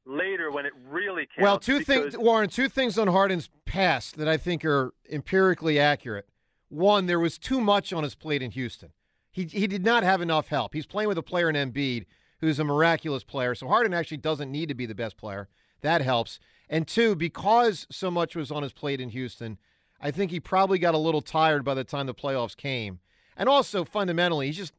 Later, 0.07 0.51
when 0.51 0.65
it 0.65 0.73
really 0.89 1.27
counts. 1.27 1.43
Well, 1.43 1.59
two 1.59 1.81
things, 1.81 2.17
Warren. 2.17 2.49
Two 2.49 2.69
things 2.71 2.99
on 2.99 3.07
Harden's 3.07 3.51
past 3.67 4.17
that 4.17 4.27
I 4.27 4.39
think 4.39 4.65
are 4.65 4.95
empirically 5.13 5.79
accurate. 5.79 6.27
One, 6.71 7.05
there 7.07 7.21
was 7.21 7.37
too 7.39 7.61
much 7.61 7.93
on 7.93 8.03
his 8.03 8.15
plate 8.15 8.41
in 8.43 8.51
Houston. 8.53 8.91
He 9.31 9.45
he 9.45 9.67
did 9.67 9.85
not 9.85 10.03
have 10.03 10.23
enough 10.23 10.49
help. 10.49 10.73
He's 10.73 10.87
playing 10.87 11.09
with 11.09 11.19
a 11.19 11.23
player 11.23 11.51
in 11.51 11.55
Embiid 11.55 12.07
who's 12.41 12.59
a 12.59 12.65
miraculous 12.65 13.23
player. 13.23 13.55
So 13.55 13.69
Harden 13.69 13.93
actually 13.93 14.17
doesn't 14.17 14.51
need 14.51 14.71
to 14.71 14.75
be 14.75 14.87
the 14.87 14.95
best 14.95 15.19
player. 15.19 15.49
That 15.83 16.01
helps. 16.01 16.41
And 16.71 16.89
two, 16.89 17.15
because 17.15 17.87
so 17.91 18.11
much 18.11 18.35
was 18.35 18.51
on 18.51 18.63
his 18.63 18.73
plate 18.73 19.01
in 19.01 19.11
Houston, 19.11 19.59
I 20.01 20.11
think 20.11 20.31
he 20.31 20.41
probably 20.41 20.79
got 20.79 20.95
a 20.95 20.99
little 20.99 21.21
tired 21.21 21.63
by 21.63 21.75
the 21.75 21.85
time 21.85 22.07
the 22.07 22.15
playoffs 22.15 22.57
came. 22.57 23.01
And 23.37 23.49
also 23.51 23.85
fundamentally, 23.85 24.47
he's 24.47 24.57
just 24.57 24.73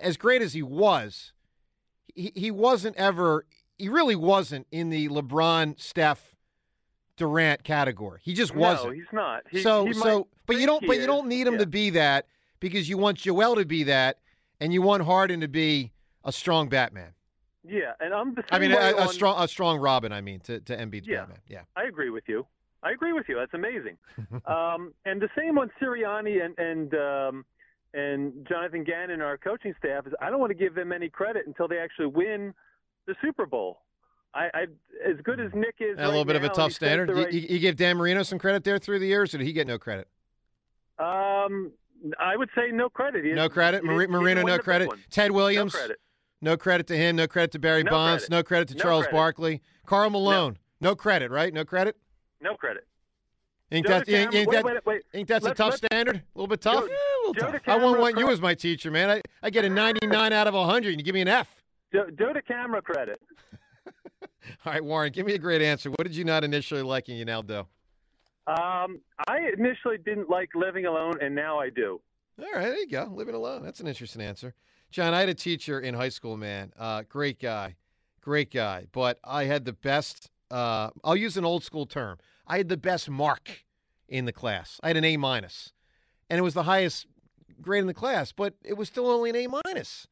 as 0.00 0.16
great 0.16 0.42
as 0.42 0.52
he 0.52 0.62
was. 0.62 1.32
He 2.14 2.32
he 2.34 2.50
wasn't 2.50 2.96
ever. 2.96 3.46
He 3.78 3.88
really 3.88 4.16
wasn't 4.16 4.66
in 4.72 4.88
the 4.90 5.08
LeBron, 5.08 5.78
Steph, 5.80 6.34
Durant 7.16 7.62
category. 7.64 8.20
He 8.22 8.34
just 8.34 8.54
wasn't. 8.54 8.94
he's 8.94 9.04
not. 9.12 9.42
He, 9.50 9.62
so 9.62 9.86
he 9.86 9.92
so, 9.92 10.28
but 10.46 10.56
you 10.56 10.66
don't. 10.66 10.86
But 10.86 10.98
you 10.98 11.06
don't 11.06 11.28
need 11.28 11.46
him 11.46 11.54
Yeah. 11.54 11.60
to 11.60 11.66
be 11.66 11.90
that 11.90 12.26
because 12.60 12.88
you 12.88 12.96
want 12.98 13.18
Joel 13.18 13.56
to 13.56 13.64
be 13.66 13.84
that, 13.84 14.18
and 14.60 14.72
you 14.72 14.82
want 14.82 15.02
Harden 15.02 15.40
to 15.40 15.48
be 15.48 15.92
a 16.24 16.32
strong 16.32 16.68
Batman. 16.68 17.12
Yeah, 17.68 17.92
and 18.00 18.14
I'm 18.14 18.34
the 18.34 18.42
same 18.42 18.48
I 18.52 18.58
mean, 18.60 18.72
a, 18.72 18.94
a 18.96 19.08
strong 19.08 19.42
a 19.42 19.48
strong 19.48 19.78
Robin. 19.78 20.12
I 20.12 20.20
mean, 20.20 20.40
to 20.40 20.60
to 20.60 20.76
Embiid's 20.76 21.06
Yeah. 21.06 21.20
Batman. 21.20 21.38
Yeah. 21.48 21.60
I 21.76 21.84
agree 21.84 22.10
with 22.10 22.24
you. 22.28 22.46
I 22.82 22.92
agree 22.92 23.12
with 23.12 23.26
you. 23.28 23.34
That's 23.34 23.54
amazing. 23.54 23.96
um, 24.46 24.94
and 25.04 25.20
the 25.20 25.28
same 25.36 25.58
on 25.58 25.70
Sirianni 25.80 26.44
and 26.44 26.56
and 26.58 26.94
um, 26.94 27.44
and 27.94 28.46
Jonathan 28.48 28.84
Gannon, 28.84 29.20
our 29.20 29.36
coaching 29.38 29.74
staff, 29.78 30.06
is 30.06 30.12
I 30.20 30.30
don't 30.30 30.40
want 30.40 30.50
to 30.50 30.54
give 30.56 30.74
them 30.74 30.92
any 30.92 31.08
credit 31.08 31.46
until 31.46 31.68
they 31.68 31.78
actually 31.78 32.06
win 32.06 32.52
the 33.06 33.14
Super 33.22 33.46
Bowl. 33.46 33.78
I, 34.34 34.48
I 34.52 34.62
as 35.08 35.16
good 35.22 35.40
as 35.40 35.50
Nick 35.54 35.76
is, 35.80 35.96
a 35.98 36.04
little 36.04 36.20
right 36.20 36.26
bit 36.26 36.36
of 36.36 36.44
a 36.44 36.48
tough 36.50 36.72
standard. 36.72 37.08
You, 37.08 37.14
right- 37.24 37.32
you, 37.32 37.40
you 37.42 37.58
give 37.58 37.76
Dan 37.76 37.96
Marino 37.96 38.22
some 38.22 38.38
credit 38.38 38.64
there 38.64 38.78
through 38.78 38.98
the 38.98 39.06
years, 39.06 39.32
or 39.34 39.38
did 39.38 39.46
he 39.46 39.52
get 39.52 39.66
no 39.66 39.78
credit? 39.78 40.08
um, 40.98 41.72
I 42.20 42.36
would 42.36 42.50
say 42.54 42.70
no 42.72 42.88
credit. 42.88 43.24
He 43.24 43.32
No 43.32 43.48
credit. 43.48 43.82
he 43.82 43.88
Mari- 43.88 44.06
Marino, 44.08 44.42
no 44.42 44.58
credit. 44.58 44.90
Ted 45.10 45.30
Williams, 45.30 45.72
No 45.74 45.78
credit. 45.80 45.98
no 46.42 46.56
credit 46.56 46.86
to 46.88 46.96
him. 46.96 47.16
No 47.16 47.26
credit 47.26 47.52
to 47.52 47.58
Barry 47.58 47.82
No 47.82 47.90
Bonds. 47.90 48.24
credit. 48.24 48.30
No 48.36 48.42
credit 48.42 48.68
to 48.68 48.74
No 48.74 48.82
Charles 48.82 49.04
credit. 49.04 49.16
Barkley. 49.16 49.62
Karl 49.86 50.10
Malone. 50.10 50.58
No. 50.80 50.94
credit, 50.94 51.30
right? 51.30 51.52
No 51.52 51.64
credit. 51.64 51.96
No 52.40 52.54
credit. 52.54 52.86
Joe 53.72 53.80
that, 53.82 54.08
you 54.08 54.30
think, 54.30 54.50
wait, 54.50 54.54
that, 54.54 54.64
wait, 54.64 54.86
wait. 54.86 55.02
think 55.10 55.26
that's 55.28 55.44
Let's- 55.44 55.58
a 55.58 55.62
tough 55.64 55.76
standard? 55.76 56.16
A 56.16 56.22
little 56.34 56.46
bit 56.46 56.60
tough? 56.60 56.84
Joe- 56.84 56.86
a 56.86 57.26
little 57.28 57.52
tough. 57.52 57.60
I 57.66 57.76
wouldn't 57.76 57.98
want 58.00 58.18
you 58.18 58.30
as 58.30 58.40
my 58.40 58.54
teacher, 58.54 58.90
man. 58.90 59.10
I, 59.10 59.22
I 59.42 59.50
get 59.50 59.64
a 59.64 59.68
99 59.70 60.32
out 60.32 60.46
of 60.46 60.54
100, 60.54 60.90
and 60.90 61.00
you 61.00 61.04
give 61.04 61.14
me 61.14 61.20
an 61.22 61.28
F. 61.28 61.48
Do, 61.92 62.04
Joe 62.16 62.32
to 62.32 62.42
camera 62.42 62.80
credit. 62.80 63.20
All 64.64 64.72
right, 64.72 64.84
Warren, 64.84 65.12
give 65.12 65.26
me 65.26 65.34
a 65.34 65.38
great 65.38 65.62
answer. 65.62 65.90
What 65.90 66.04
did 66.04 66.14
you 66.14 66.24
not 66.24 66.44
initially 66.44 66.82
like 66.82 67.08
and 67.08 67.18
you 67.18 67.24
now 67.24 67.42
do? 67.42 67.66
Um, 68.46 69.00
I 69.26 69.50
initially 69.58 69.98
didn't 69.98 70.30
like 70.30 70.50
living 70.54 70.86
alone, 70.86 71.14
and 71.20 71.34
now 71.34 71.58
I 71.58 71.70
do. 71.70 72.00
All 72.38 72.46
right, 72.54 72.66
there 72.66 72.78
you 72.78 72.86
go. 72.88 73.10
Living 73.12 73.34
alone. 73.34 73.64
That's 73.64 73.80
an 73.80 73.88
interesting 73.88 74.22
answer. 74.22 74.54
John, 74.92 75.14
I 75.14 75.20
had 75.20 75.28
a 75.28 75.34
teacher 75.34 75.80
in 75.80 75.94
high 75.94 76.10
school, 76.10 76.36
man. 76.36 76.72
Uh, 76.78 77.02
great 77.08 77.40
guy. 77.40 77.74
Great 78.20 78.52
guy. 78.52 78.86
But 78.92 79.18
I 79.24 79.44
had 79.44 79.64
the 79.64 79.72
best, 79.72 80.30
uh, 80.50 80.90
I'll 81.02 81.16
use 81.16 81.36
an 81.36 81.44
old 81.44 81.64
school 81.64 81.86
term. 81.86 82.18
I 82.46 82.58
had 82.58 82.68
the 82.68 82.76
best 82.76 83.08
mark 83.10 83.64
in 84.08 84.24
the 84.24 84.32
class. 84.32 84.78
I 84.82 84.88
had 84.88 84.96
an 84.96 85.04
A 85.04 85.16
minus, 85.16 85.72
and 86.30 86.38
it 86.38 86.42
was 86.42 86.54
the 86.54 86.62
highest 86.64 87.06
grade 87.60 87.80
in 87.80 87.86
the 87.86 87.94
class, 87.94 88.32
but 88.32 88.54
it 88.64 88.74
was 88.74 88.88
still 88.88 89.08
only 89.10 89.30
an 89.30 89.36
A 89.36 89.46
minus. 89.64 90.06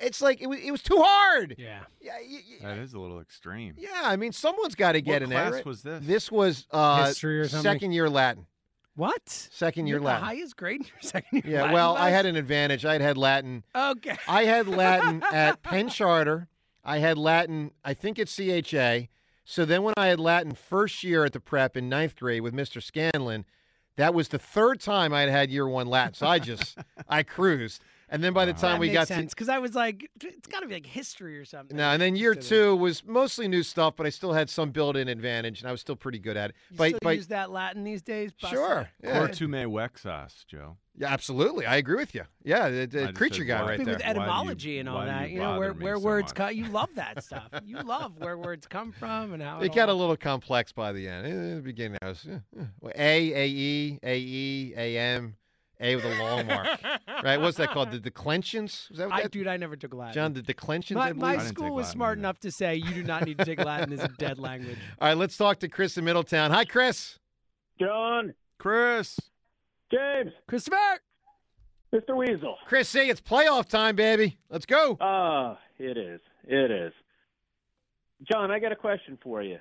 It's 0.00 0.20
like 0.20 0.40
it 0.42 0.48
was, 0.48 0.58
it 0.58 0.72
was 0.72 0.82
too 0.82 1.00
hard. 1.00 1.54
Yeah. 1.56 1.80
Yeah, 2.00 2.14
y- 2.20 2.40
y- 2.60 2.68
That 2.68 2.78
is 2.78 2.92
a 2.92 2.98
little 2.98 3.20
extreme. 3.20 3.74
yeah. 3.78 4.02
I 4.02 4.16
mean, 4.16 4.32
someone's 4.32 4.74
got 4.74 4.92
to 4.92 5.00
get 5.00 5.14
what 5.14 5.22
an 5.22 5.30
class 5.30 5.52
A. 5.52 5.54
right? 5.56 5.66
was 5.66 5.82
this? 5.82 6.04
This 6.04 6.32
was 6.32 6.66
uh, 6.72 7.06
History 7.06 7.38
or 7.38 7.46
something? 7.46 7.70
second 7.72 7.92
year 7.92 8.10
Latin. 8.10 8.46
What? 8.96 9.28
Second 9.28 9.86
year 9.86 9.94
You're 9.94 10.00
the 10.00 10.06
Latin. 10.06 10.24
highest 10.24 10.56
grade 10.56 10.80
in 10.80 10.86
your 10.88 10.96
second 11.02 11.44
year. 11.44 11.54
Yeah, 11.54 11.60
Latin 11.62 11.74
well, 11.74 11.96
I 11.96 12.10
had 12.10 12.26
an 12.26 12.34
advantage. 12.34 12.84
I 12.84 12.94
had 12.94 13.00
had 13.00 13.16
Latin. 13.16 13.62
Okay. 13.74 14.16
I 14.26 14.44
had 14.44 14.66
Latin 14.66 15.22
at 15.32 15.62
Penn 15.62 15.88
Charter. 15.88 16.48
I 16.84 16.98
had 16.98 17.16
Latin, 17.16 17.70
I 17.84 17.94
think 17.94 18.18
at 18.18 18.26
CHA. 18.28 19.06
So 19.50 19.64
then 19.64 19.82
when 19.82 19.94
I 19.96 20.06
had 20.06 20.20
Latin 20.20 20.54
first 20.54 21.02
year 21.02 21.24
at 21.24 21.32
the 21.32 21.40
prep 21.40 21.76
in 21.76 21.88
ninth 21.88 22.14
grade 22.14 22.42
with 22.42 22.54
Mr. 22.54 22.80
Scanlon, 22.80 23.44
that 23.96 24.14
was 24.14 24.28
the 24.28 24.38
third 24.38 24.80
time 24.80 25.12
I 25.12 25.22
had 25.22 25.28
had 25.28 25.50
year 25.50 25.66
one 25.66 25.88
Latin. 25.88 26.14
So 26.14 26.28
I 26.28 26.38
just, 26.38 26.78
I 27.08 27.24
cruised. 27.24 27.82
And 28.12 28.22
then 28.24 28.32
by 28.32 28.44
the 28.44 28.52
time 28.52 28.72
that 28.72 28.80
we 28.80 28.90
got 28.90 29.06
sense 29.08 29.32
because 29.32 29.48
I 29.48 29.58
was 29.60 29.74
like, 29.76 30.10
it's 30.22 30.48
got 30.48 30.60
to 30.60 30.66
be 30.66 30.74
like 30.74 30.84
history 30.86 31.38
or 31.38 31.44
something. 31.44 31.76
no, 31.76 31.90
and 31.90 32.02
then 32.02 32.16
year 32.16 32.32
Instead 32.32 32.42
of- 32.44 32.48
two 32.70 32.76
was 32.76 33.04
mostly 33.04 33.46
new 33.46 33.62
stuff, 33.62 33.94
but 33.96 34.04
I 34.04 34.10
still 34.10 34.32
had 34.32 34.50
some 34.50 34.70
built-in 34.72 35.06
advantage, 35.08 35.60
and 35.60 35.68
I 35.68 35.72
was 35.72 35.80
still 35.80 35.94
pretty 35.96 36.18
good 36.18 36.36
at 36.36 36.50
it. 36.50 36.56
You 36.70 36.76
But, 36.76 36.88
still 36.88 36.98
but 37.02 37.16
use 37.16 37.28
that 37.28 37.50
Latin 37.52 37.84
these 37.84 38.02
days? 38.02 38.32
Bust 38.32 38.52
sure, 38.52 38.90
it. 39.00 39.06
yeah. 39.06 39.20
Cortume 39.28 39.66
Wexas, 39.70 40.44
Joe. 40.46 40.76
yeah, 40.96 41.06
absolutely, 41.12 41.66
I 41.66 41.76
agree 41.76 41.96
with 41.96 42.12
you. 42.14 42.24
Yeah, 42.42 42.68
the, 42.68 42.86
the 42.86 43.12
creature 43.12 43.42
said 43.42 43.46
guy 43.46 43.62
why. 43.62 43.68
right 43.68 43.78
Big 43.78 43.86
there. 43.86 43.94
with 43.96 44.04
Why 44.04 44.12
do 44.12 44.18
you- 44.18 44.24
etymology 44.24 44.78
and 44.80 44.88
all 44.88 45.04
that. 45.06 45.28
you 45.30 45.34
You 45.36 45.42
know 45.42 45.58
where 45.60 45.72
where 45.72 45.96
so 45.96 46.02
words 46.02 46.30
much? 46.30 46.34
come. 46.34 46.54
You 46.54 46.64
love 46.66 46.88
that 46.96 47.22
stuff. 47.28 47.48
You 47.64 47.78
love 47.80 48.18
where 48.18 48.36
words 48.36 48.66
come 48.66 48.90
from 48.90 49.34
and 49.34 49.42
how 49.42 49.60
It 49.60 49.66
it 49.66 49.74
got 49.74 49.88
a 49.88 49.94
little 49.94 50.16
complex 50.16 50.72
by 50.72 50.92
the 50.92 51.06
end. 51.06 51.26
In 51.28 51.54
the 51.56 51.62
beginning, 51.62 51.98
I 52.02 52.08
was 52.08 52.26
eh, 52.28 52.38
eh. 52.58 52.64
Well, 52.80 52.92
A, 52.96 53.32
A, 53.34 53.46
E, 53.46 53.98
A, 54.02 54.18
E, 54.18 54.74
A, 54.76 54.98
M, 54.98 55.36
A 55.80 55.96
with 55.96 56.04
a 56.04 56.18
long 56.22 56.46
mark. 56.46 56.68
right? 57.24 57.40
What's 57.40 57.56
that 57.56 57.70
called? 57.70 57.90
The 57.90 57.98
declensions? 57.98 58.86
Was 58.90 58.98
that 58.98 59.08
what 59.08 59.18
I 59.18 59.22
that? 59.22 59.32
dude, 59.32 59.46
I 59.46 59.56
never 59.56 59.76
took 59.76 59.94
Latin. 59.94 60.14
John, 60.14 60.32
the 60.34 60.42
declensions, 60.42 60.96
my, 60.96 61.12
my 61.12 61.38
school 61.38 61.74
was 61.74 61.86
Latin 61.86 61.92
smart 61.92 62.12
either. 62.12 62.20
enough 62.20 62.40
to 62.40 62.50
say 62.50 62.76
you 62.76 62.92
do 62.92 63.02
not 63.02 63.24
need 63.24 63.38
to 63.38 63.44
take 63.44 63.64
Latin 63.64 63.92
as 63.92 64.00
a 64.00 64.08
dead 64.08 64.38
language. 64.38 64.76
All 65.00 65.08
right, 65.08 65.16
let's 65.16 65.36
talk 65.36 65.58
to 65.60 65.68
Chris 65.68 65.96
in 65.96 66.04
Middletown. 66.04 66.50
Hi, 66.50 66.64
Chris. 66.64 67.18
John, 67.80 68.34
Chris. 68.58 69.18
James, 69.90 70.32
Christopher, 70.46 71.00
Mr. 71.94 72.16
Weasel. 72.16 72.56
Chris, 72.66 72.88
see, 72.88 73.08
it's 73.08 73.20
playoff 73.20 73.66
time, 73.66 73.96
baby. 73.96 74.38
Let's 74.50 74.66
go. 74.66 74.98
Ah, 75.00 75.58
it 75.78 75.96
is. 75.96 76.20
It 76.46 76.70
is. 76.70 76.92
John, 78.30 78.50
I 78.50 78.58
got 78.58 78.70
a 78.70 78.76
question 78.76 79.18
for 79.22 79.42
you. 79.42 79.58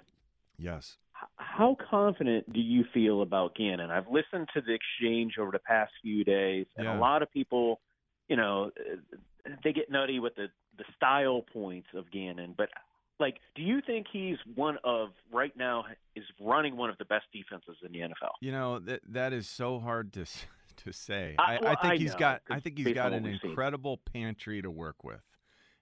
Yes. 0.57 0.97
How 1.37 1.75
confident 1.89 2.51
do 2.53 2.59
you 2.59 2.83
feel 2.93 3.21
about 3.21 3.55
Gannon? 3.55 3.91
I've 3.91 4.07
listened 4.09 4.47
to 4.53 4.61
the 4.61 4.73
exchange 4.73 5.33
over 5.39 5.51
the 5.51 5.59
past 5.59 5.91
few 6.01 6.23
days, 6.23 6.65
and 6.77 6.85
Yeah. 6.85 6.97
a 6.97 6.99
lot 6.99 7.21
of 7.23 7.31
people, 7.31 7.81
you 8.27 8.35
know, 8.35 8.71
they 9.63 9.73
get 9.73 9.89
nutty 9.89 10.19
with 10.19 10.35
the 10.35 10.47
the 10.77 10.85
style 10.95 11.41
points 11.41 11.89
of 11.93 12.09
Gannon. 12.09 12.53
But 12.57 12.69
like, 13.19 13.39
do 13.53 13.61
you 13.61 13.81
think 13.81 14.07
he's 14.09 14.37
one 14.55 14.77
of 14.85 15.09
right 15.29 15.51
now 15.57 15.83
is 16.15 16.23
running 16.39 16.77
one 16.77 16.89
of 16.89 16.97
the 16.99 17.05
best 17.05 17.25
defenses 17.33 17.75
in 17.85 17.91
the 17.91 17.99
NFL? 17.99 18.31
You 18.39 18.53
know 18.53 18.79
that 18.79 19.01
that 19.09 19.33
is 19.33 19.49
so 19.49 19.79
hard 19.79 20.13
to 20.13 20.21
s- 20.21 20.45
to 20.77 20.93
say. 20.93 21.35
I- 21.37 21.57
I, 21.57 21.59
well, 21.61 21.71
I 21.71 21.75
think 21.81 21.93
I 21.93 21.97
he's 21.97 22.13
know, 22.13 22.19
got. 22.19 22.41
I 22.49 22.59
think 22.61 22.77
he's 22.77 22.93
got 22.93 23.11
an 23.11 23.23
we've 23.23 23.39
seen. 23.41 23.49
incredible 23.51 23.97
pantry 23.97 24.61
to 24.61 24.71
work 24.71 25.03
with, 25.03 25.21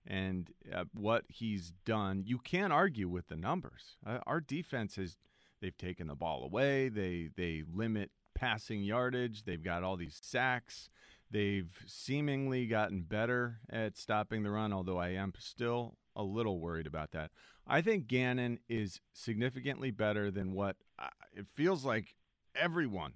and 0.07 0.49
uh, 0.73 0.85
what 0.93 1.25
he's 1.27 1.73
done. 1.85 2.23
You 2.25 2.39
can't 2.39 2.73
argue 2.73 3.09
with 3.09 3.27
the 3.27 3.35
numbers. 3.35 3.97
Uh, 4.05 4.19
our 4.25 4.41
defense 4.41 4.95
has. 4.95 5.17
They've 5.59 5.77
taken 5.77 6.07
the 6.07 6.15
ball 6.15 6.43
away. 6.43 6.89
They 6.89 7.29
they 7.35 7.63
limit 7.73 8.11
passing 8.35 8.83
yardage. 8.83 9.43
They've 9.43 9.63
got 9.63 9.83
all 9.83 9.97
these 9.97 10.19
sacks. 10.21 10.89
They've 11.29 11.69
seemingly 11.85 12.67
gotten 12.67 13.01
better 13.01 13.59
at 13.69 13.97
stopping 13.97 14.43
the 14.43 14.51
run, 14.51 14.71
although 14.71 14.99
I 14.99 15.09
am 15.09 15.33
still 15.37 15.97
a 16.15 16.23
little 16.23 16.59
worried 16.59 16.87
about 16.87 17.11
that. 17.11 17.31
I 17.65 17.81
think 17.81 18.07
Gannon 18.07 18.59
is 18.69 19.01
significantly 19.13 19.91
better 19.91 20.31
than 20.31 20.53
what 20.53 20.77
uh, 20.97 21.07
it 21.33 21.47
feels 21.53 21.83
like 21.83 22.15
everyone 22.55 23.13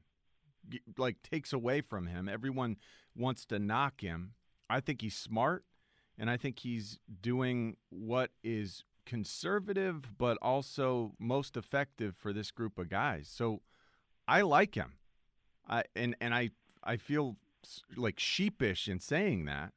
like 0.97 1.21
takes 1.23 1.53
away 1.53 1.81
from 1.81 2.07
him. 2.07 2.27
Everyone 2.27 2.77
wants 3.15 3.45
to 3.45 3.59
knock 3.59 4.01
him. 4.01 4.33
I 4.69 4.79
think 4.79 5.01
he's 5.01 5.15
smart 5.15 5.65
and 6.21 6.29
I 6.29 6.37
think 6.37 6.59
he's 6.59 6.99
doing 7.21 7.75
what 7.89 8.29
is 8.43 8.83
conservative 9.07 10.03
but 10.19 10.37
also 10.39 11.13
most 11.19 11.57
effective 11.57 12.15
for 12.15 12.31
this 12.31 12.51
group 12.51 12.77
of 12.77 12.89
guys. 12.89 13.27
So 13.27 13.61
I 14.27 14.41
like 14.41 14.75
him. 14.75 14.93
I 15.67 15.83
and 15.95 16.15
and 16.21 16.33
I 16.33 16.51
I 16.83 16.97
feel 16.97 17.37
like 17.97 18.19
sheepish 18.19 18.87
in 18.87 18.99
saying 18.99 19.45
that 19.45 19.73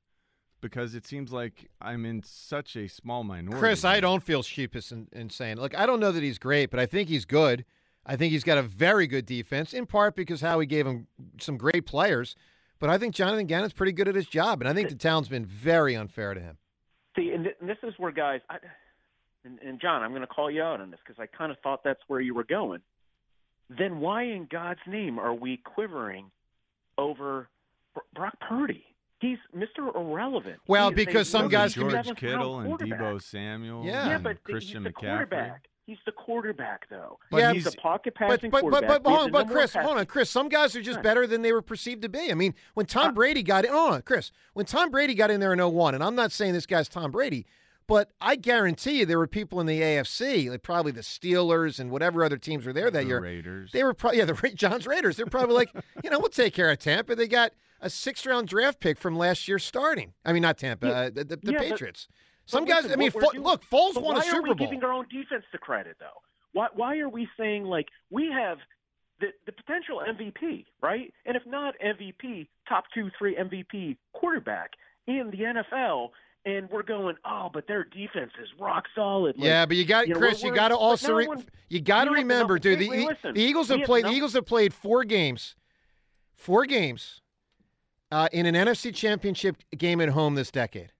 because 0.60 0.94
it 0.94 1.06
seems 1.06 1.32
like 1.32 1.70
I'm 1.80 2.04
in 2.04 2.22
such 2.22 2.76
a 2.76 2.88
small 2.88 3.24
minority. 3.24 3.58
Chris, 3.58 3.84
I 3.84 4.00
don't 4.00 4.22
feel 4.22 4.42
sheepish 4.42 4.92
in, 4.92 5.08
in 5.12 5.30
saying, 5.30 5.56
look, 5.56 5.76
I 5.76 5.86
don't 5.86 6.00
know 6.00 6.12
that 6.12 6.22
he's 6.22 6.38
great, 6.38 6.70
but 6.70 6.78
I 6.78 6.86
think 6.86 7.08
he's 7.08 7.24
good. 7.24 7.64
I 8.06 8.16
think 8.16 8.32
he's 8.32 8.44
got 8.44 8.58
a 8.58 8.62
very 8.62 9.06
good 9.06 9.24
defense, 9.24 9.72
in 9.72 9.86
part 9.86 10.14
because 10.14 10.42
Howie 10.42 10.66
gave 10.66 10.86
him 10.86 11.06
some 11.40 11.56
great 11.56 11.86
players. 11.86 12.34
But 12.80 12.90
I 12.90 12.98
think 12.98 13.14
Jonathan 13.14 13.46
Gannon's 13.46 13.72
pretty 13.72 13.92
good 13.92 14.08
at 14.08 14.14
his 14.14 14.26
job, 14.26 14.60
and 14.60 14.68
I 14.68 14.74
think 14.74 14.88
the 14.88 14.94
town's 14.96 15.28
been 15.28 15.46
very 15.46 15.94
unfair 15.96 16.34
to 16.34 16.40
him. 16.40 16.58
See, 17.16 17.30
and, 17.30 17.44
th- 17.44 17.56
and 17.60 17.68
this 17.68 17.78
is 17.82 17.94
where 17.98 18.10
guys, 18.12 18.40
I, 18.50 18.56
and, 19.44 19.58
and 19.60 19.80
John, 19.80 20.02
I'm 20.02 20.10
going 20.10 20.22
to 20.22 20.26
call 20.26 20.50
you 20.50 20.62
out 20.62 20.80
on 20.80 20.90
this 20.90 21.00
because 21.06 21.20
I 21.22 21.26
kind 21.26 21.50
of 21.52 21.58
thought 21.60 21.82
that's 21.84 22.00
where 22.08 22.20
you 22.20 22.34
were 22.34 22.44
going. 22.44 22.80
Then 23.70 24.00
why 24.00 24.24
in 24.24 24.46
God's 24.50 24.80
name 24.86 25.18
are 25.18 25.32
we 25.34 25.56
quivering 25.58 26.30
over 26.98 27.48
Br- 27.94 28.00
Brock 28.14 28.36
Purdy? 28.46 28.84
He's 29.20 29.38
Mr. 29.56 29.94
Irrelevant. 29.94 30.58
Well, 30.66 30.88
He 30.88 30.92
a 30.92 30.96
because 30.96 31.30
some 31.30 31.42
number 31.42 31.56
guys 31.56 31.72
can 31.74 31.84
be- 31.84 31.90
George 31.92 32.04
seventh 32.04 32.18
Kittle 32.18 32.58
and 32.58 32.68
quarterback. 32.68 33.00
Deebo 33.00 33.22
Samuel. 33.22 33.84
Yeah. 33.84 34.08
Yeah, 34.08 34.14
and 34.16 34.24
but 34.24 34.42
Christian 34.44 34.84
he's 34.84 34.92
the 34.92 35.00
McCaffrey. 35.00 35.10
quarterback. 35.10 35.68
He's 35.86 35.98
the 36.06 36.12
quarterback, 36.12 36.88
though. 36.88 37.18
But 37.30 37.38
Yeah, 37.38 37.52
he's, 37.52 37.64
he's- 37.64 37.74
a 37.74 37.76
pocket 37.78 38.14
But 38.18 38.28
passing 38.28 38.50
but 38.50 38.62
but 38.62 38.70
quarterback. 38.70 39.02
but, 39.02 39.08
He 39.10 39.14
has 39.14 39.20
hold 39.20 39.26
on, 39.26 39.46
but 39.46 39.52
Chris, 39.52 39.74
hold 39.74 39.98
on, 39.98 40.06
Chris. 40.06 40.30
Some 40.30 40.48
guys 40.48 40.74
are 40.74 40.80
just 40.82 40.96
Right. 40.96 41.02
better 41.04 41.26
than 41.26 41.42
they 41.42 41.52
were 41.52 41.60
perceived 41.62 42.00
to 42.02 42.08
be. 42.08 42.30
I 42.30 42.34
mean, 42.34 42.54
when 42.72 42.86
Tom 42.86 43.08
Uh, 43.08 43.12
Brady 43.12 43.42
got 43.42 43.64
in, 43.66 43.72
hold 43.72 43.92
on, 43.94 44.02
Chris. 44.02 44.32
When 44.54 44.64
Tom 44.64 44.90
Brady 44.90 45.14
got 45.14 45.30
in 45.30 45.40
there 45.40 45.52
in 45.52 45.60
01, 45.60 45.94
and 45.94 46.02
I'm 46.02 46.14
not 46.14 46.32
saying 46.32 46.54
this 46.54 46.64
guy's 46.66 46.88
Tom 46.88 47.10
Brady, 47.10 47.44
but 47.86 48.12
I 48.18 48.36
guarantee 48.36 49.00
you 49.00 49.04
there 49.06 49.18
were 49.18 49.26
people 49.26 49.60
in 49.60 49.66
the 49.66 49.82
AFC, 49.82 50.48
like 50.48 50.62
probably 50.62 50.90
the 50.92 51.02
Steelers 51.02 51.78
and 51.78 51.90
whatever 51.90 52.24
other 52.24 52.38
teams 52.38 52.64
were 52.64 52.72
there 52.72 52.90
that 52.90 53.02
the 53.02 53.06
year. 53.06 53.20
Raiders. 53.20 53.72
They 53.72 53.84
were 53.84 53.92
probably 53.92 54.20
yeah, 54.20 54.24
the 54.24 54.32
Ra- 54.34 54.50
John's 54.54 54.86
Raiders. 54.86 55.18
They're 55.18 55.26
probably 55.26 55.54
like, 55.54 55.70
you 56.02 56.08
know, 56.08 56.18
we'll 56.18 56.30
take 56.30 56.54
care 56.54 56.70
of 56.70 56.78
Tampa. 56.78 57.14
They 57.14 57.28
got 57.28 57.52
a 57.82 57.90
sixth 57.90 58.24
round 58.24 58.48
draft 58.48 58.80
pick 58.80 58.96
from 58.98 59.18
last 59.18 59.46
year 59.48 59.58
starting. 59.58 60.14
I 60.24 60.32
mean, 60.32 60.40
not 60.40 60.56
Tampa, 60.56 60.86
Yeah. 60.86 60.92
uh, 60.94 61.10
the, 61.12 61.24
the, 61.24 61.36
the 61.36 61.52
Yeah, 61.52 61.58
but- 61.58 61.68
Patriots. 61.68 62.08
Some 62.46 62.64
But 62.64 62.70
guys, 62.74 62.82
listen, 62.84 62.98
I 62.98 63.00
mean, 63.00 63.10
Fo- 63.10 63.20
doing- 63.20 63.42
look, 63.42 63.64
Foles 63.64 64.00
won 64.00 64.16
a 64.16 64.22
Super 64.22 64.32
Bowl. 64.32 64.32
why 64.32 64.36
are 64.36 64.42
we 64.42 64.48
Bowl. 64.48 64.54
giving 64.66 64.84
our 64.84 64.92
own 64.92 65.06
defense 65.08 65.44
the 65.52 65.58
credit, 65.58 65.96
though? 65.98 66.20
Why, 66.52 66.68
why 66.74 66.98
are 66.98 67.08
we 67.08 67.28
saying, 67.38 67.64
like, 67.64 67.88
we 68.10 68.30
have 68.30 68.58
the, 69.20 69.28
the 69.46 69.52
potential 69.52 70.00
MVP, 70.06 70.66
right? 70.82 71.12
And 71.24 71.36
if 71.36 71.42
not 71.46 71.74
MVP, 71.84 72.48
top 72.68 72.84
two, 72.92 73.10
three 73.18 73.36
MVP 73.36 73.96
quarterback 74.12 74.72
in 75.06 75.30
the 75.30 75.38
NFL, 75.38 76.10
and 76.46 76.68
we're 76.70 76.82
going, 76.82 77.16
oh, 77.24 77.48
but 77.52 77.66
their 77.66 77.84
defense 77.84 78.32
is 78.42 78.48
rock 78.60 78.84
solid. 78.94 79.36
Like, 79.36 79.44
yeah, 79.46 79.64
but 79.64 79.76
you 79.76 79.84
got 79.86 80.06
you 80.06 80.14
know, 80.14 80.20
Chris. 80.20 80.42
You 80.42 80.54
got 80.54 80.68
to 80.68 80.76
also 80.76 81.14
re- 81.14 81.26
one- 81.26 81.44
you 81.70 81.80
got 81.80 82.04
to 82.04 82.10
we 82.10 82.18
have 82.18 82.28
the 82.28 82.34
remember, 82.34 82.58
dude. 82.58 82.78
The, 82.78 82.88
listen. 82.88 83.34
the 83.34 83.40
Eagles 83.40 83.68
have 83.68 83.82
played. 83.82 84.04
The 84.04 84.10
Eagles 84.10 84.34
have 84.34 84.44
played 84.44 84.74
four 84.74 85.04
games, 85.04 85.56
four 86.34 86.66
games, 86.66 87.22
uh, 88.12 88.28
in 88.32 88.44
an 88.46 88.54
NFC 88.54 88.94
Championship 88.94 89.56
game 89.76 90.00
at 90.02 90.10
home 90.10 90.34
this 90.34 90.50
decade. 90.50 90.92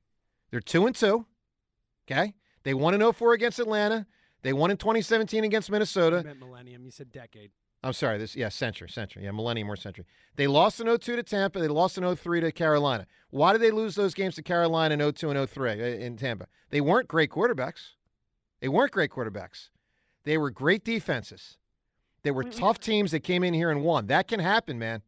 They're 0.50 0.60
two 0.60 0.86
and 0.86 0.96
two. 0.96 1.26
Okay, 2.10 2.34
they 2.64 2.74
won 2.74 2.94
in 2.94 3.12
04 3.12 3.32
against 3.32 3.58
Atlanta. 3.58 4.06
They 4.42 4.52
won 4.52 4.70
in 4.70 4.76
2017 4.76 5.44
against 5.44 5.68
You 5.68 5.72
Minnesota. 5.72 6.22
meant 6.22 6.38
millennium. 6.38 6.84
You 6.84 6.90
said 6.90 7.10
decade. 7.12 7.50
I'm 7.82 7.92
sorry. 7.92 8.18
This 8.18 8.34
yeah, 8.36 8.48
century, 8.48 8.88
century. 8.88 9.24
Yeah, 9.24 9.30
millennium 9.32 9.70
or 9.70 9.76
century. 9.76 10.04
They 10.36 10.46
lost 10.46 10.80
in 10.80 10.86
02 10.86 11.16
to 11.16 11.22
Tampa. 11.22 11.60
They 11.60 11.68
lost 11.68 11.98
in 11.98 12.16
03 12.16 12.40
to 12.40 12.52
Carolina. 12.52 13.06
Why 13.30 13.52
did 13.52 13.60
they 13.62 13.70
lose 13.70 13.94
those 13.94 14.14
games 14.14 14.34
to 14.36 14.42
Carolina 14.42 14.94
in 14.94 15.12
02 15.12 15.30
and 15.30 15.48
03 15.50 15.70
uh, 15.70 15.74
in 15.74 16.16
Tampa? 16.16 16.46
They 16.70 16.80
weren't 16.80 17.08
great 17.08 17.30
quarterbacks. 17.30 17.90
They 18.60 18.68
weren't 18.68 18.92
great 18.92 19.10
quarterbacks. 19.10 19.68
They 20.24 20.38
were 20.38 20.50
great 20.50 20.84
defenses. 20.84 21.58
They 22.22 22.30
were 22.30 22.42
We- 22.44 22.50
we- 22.50 22.56
tough 22.56 22.80
teams 22.80 23.10
that 23.10 23.20
came 23.20 23.44
in 23.44 23.52
here 23.54 23.70
and 23.70 23.82
won. 23.82 24.06
That 24.06 24.28
can 24.28 24.40
happen, 24.40 24.78
man. 24.78 25.02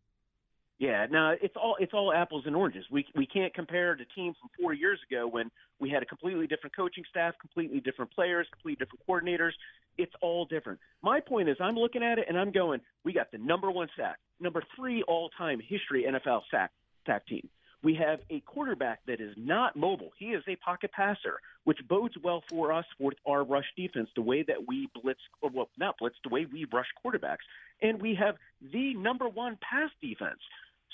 Yeah, 0.78 1.06
no, 1.10 1.34
it's 1.40 1.54
all 1.56 1.76
it's 1.80 1.94
all 1.94 2.12
apples 2.12 2.44
and 2.46 2.54
oranges. 2.54 2.84
We 2.90 3.06
we 3.14 3.26
can't 3.26 3.54
compare 3.54 3.96
the 3.96 4.04
team 4.14 4.34
from 4.38 4.50
four 4.60 4.74
years 4.74 4.98
ago 5.10 5.26
when 5.26 5.50
we 5.80 5.88
had 5.88 6.02
a 6.02 6.06
completely 6.06 6.46
different 6.46 6.76
coaching 6.76 7.04
staff, 7.08 7.34
completely 7.40 7.80
different 7.80 8.10
players, 8.10 8.46
completely 8.52 8.84
different 8.84 9.00
coordinators. 9.08 9.52
It's 9.96 10.12
all 10.20 10.44
different. 10.44 10.78
My 11.02 11.20
point 11.20 11.48
is, 11.48 11.56
I'm 11.60 11.76
looking 11.76 12.02
at 12.02 12.18
it 12.18 12.26
and 12.28 12.38
I'm 12.38 12.52
going, 12.52 12.80
we 13.04 13.14
got 13.14 13.30
the 13.32 13.38
number 13.38 13.70
one 13.70 13.88
sack, 13.96 14.18
number 14.38 14.62
three 14.76 15.02
all 15.04 15.30
time 15.38 15.60
history 15.66 16.04
NFL 16.06 16.42
sack 16.50 16.72
sack 17.06 17.26
team. 17.26 17.48
We 17.82 17.94
have 17.94 18.18
a 18.30 18.40
quarterback 18.40 19.00
that 19.06 19.20
is 19.20 19.32
not 19.36 19.76
mobile. 19.76 20.10
He 20.18 20.26
is 20.26 20.42
a 20.48 20.56
pocket 20.56 20.90
passer, 20.92 21.38
which 21.64 21.78
bodes 21.88 22.14
well 22.22 22.42
for 22.50 22.72
us 22.72 22.84
for 22.98 23.12
our 23.26 23.44
rush 23.44 23.66
defense, 23.76 24.08
the 24.16 24.22
way 24.22 24.42
that 24.42 24.66
we 24.66 24.88
blitz, 25.00 25.20
or 25.40 25.50
well, 25.50 25.68
not 25.78 25.96
blitz, 25.98 26.16
the 26.24 26.30
way 26.30 26.46
we 26.52 26.66
rush 26.72 26.86
quarterbacks. 27.04 27.44
And 27.82 28.00
we 28.00 28.14
have 28.14 28.36
the 28.72 28.94
number 28.94 29.28
one 29.28 29.58
pass 29.60 29.90
defense. 30.02 30.40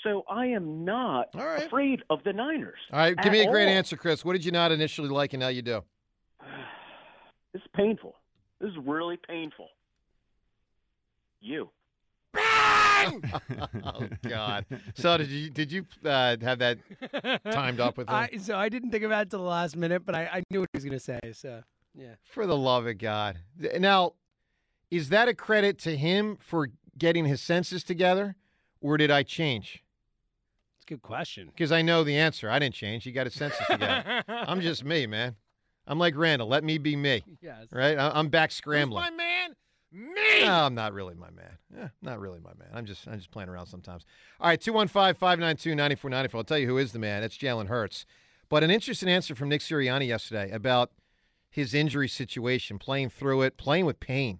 So 0.03 0.25
I 0.29 0.47
am 0.47 0.83
not 0.83 1.29
All 1.33 1.45
right. 1.45 1.65
afraid 1.65 2.01
of 2.09 2.19
the 2.23 2.33
Niners. 2.33 2.79
All 2.91 2.99
right, 2.99 3.15
give 3.17 3.31
me 3.31 3.41
a 3.41 3.49
great 3.49 3.67
all. 3.67 3.73
answer, 3.73 3.95
Chris. 3.95 4.25
What 4.25 4.33
did 4.33 4.43
you 4.43 4.51
not 4.51 4.71
initially 4.71 5.09
like, 5.09 5.33
and 5.33 5.39
now 5.39 5.47
you 5.49 5.61
do? 5.61 5.83
This 7.53 7.61
is 7.61 7.67
painful. 7.75 8.15
This 8.59 8.71
is 8.71 8.77
really 8.83 9.15
painful. 9.15 9.67
You. 11.39 11.69
oh 12.35 14.09
God. 14.27 14.65
So 14.95 15.17
did 15.17 15.27
you 15.27 15.51
did 15.51 15.71
you 15.71 15.85
uh, 16.03 16.37
have 16.41 16.57
that 16.57 16.79
timed 17.51 17.79
up 17.79 17.97
with 17.97 18.09
him? 18.09 18.15
I, 18.15 18.29
so 18.37 18.57
I 18.57 18.69
didn't 18.69 18.89
think 18.89 19.03
about 19.03 19.27
it 19.27 19.29
till 19.29 19.37
the 19.37 19.45
last 19.45 19.75
minute, 19.75 20.03
but 20.03 20.15
I, 20.15 20.23
I 20.25 20.43
knew 20.49 20.61
what 20.61 20.69
he 20.73 20.77
was 20.77 20.83
going 20.83 20.97
to 20.97 20.99
say. 20.99 21.19
So 21.33 21.61
yeah. 21.93 22.15
For 22.23 22.47
the 22.47 22.57
love 22.57 22.87
of 22.87 22.97
God. 22.97 23.37
Now, 23.77 24.13
is 24.89 25.09
that 25.09 25.27
a 25.27 25.33
credit 25.33 25.77
to 25.79 25.95
him 25.95 26.37
for 26.39 26.69
getting 26.97 27.25
his 27.25 27.41
senses 27.41 27.83
together, 27.83 28.35
or 28.81 28.97
did 28.97 29.11
I 29.11 29.21
change? 29.23 29.83
It's 30.83 30.91
a 30.91 30.95
good 30.95 31.01
question. 31.01 31.47
Because 31.47 31.71
I 31.71 31.81
know 31.81 32.03
the 32.03 32.17
answer. 32.17 32.49
I 32.49 32.59
didn't 32.59 32.75
change. 32.75 33.05
You 33.05 33.13
got 33.13 33.25
his 33.25 33.35
senses 33.35 33.65
together. 33.69 34.21
I'm 34.27 34.59
just 34.59 34.83
me, 34.83 35.07
man. 35.07 35.37
I'm 35.87 35.97
like 35.97 36.13
Randall. 36.17 36.49
Let 36.49 36.65
me 36.65 36.77
be 36.77 36.97
me. 36.97 37.23
Yes. 37.41 37.67
Right? 37.71 37.97
I- 37.97 38.11
I'm 38.13 38.27
back 38.27 38.51
scrambling. 38.51 39.01
my 39.01 39.09
man? 39.09 39.55
Me. 39.93 40.41
No, 40.43 40.51
I'm 40.65 40.75
not 40.75 40.91
really 40.91 41.13
my 41.15 41.29
man. 41.29 41.57
Yeah, 41.73 41.87
not 42.01 42.19
really 42.19 42.39
my 42.41 42.51
man. 42.59 42.67
I'm 42.73 42.85
just 42.85 43.07
I'm 43.07 43.17
just 43.17 43.31
playing 43.31 43.47
around 43.47 43.67
sometimes. 43.67 44.03
All 44.41 44.47
right, 44.47 44.59
215-592-9494. 44.59 46.35
I'll 46.35 46.43
tell 46.43 46.57
you 46.57 46.67
who 46.67 46.77
is 46.79 46.91
the 46.91 46.99
man. 46.99 47.23
It's 47.23 47.37
Jalen 47.37 47.67
Hurts. 47.67 48.05
But 48.49 48.63
an 48.63 48.71
interesting 48.71 49.07
answer 49.07 49.35
from 49.35 49.49
Nick 49.49 49.61
Sirianni 49.61 50.07
yesterday 50.07 50.51
about 50.51 50.91
his 51.49 51.73
injury 51.73 52.09
situation, 52.09 52.77
playing 52.79 53.09
through 53.09 53.43
it, 53.43 53.55
playing 53.55 53.85
with 53.85 53.99
pain, 53.99 54.39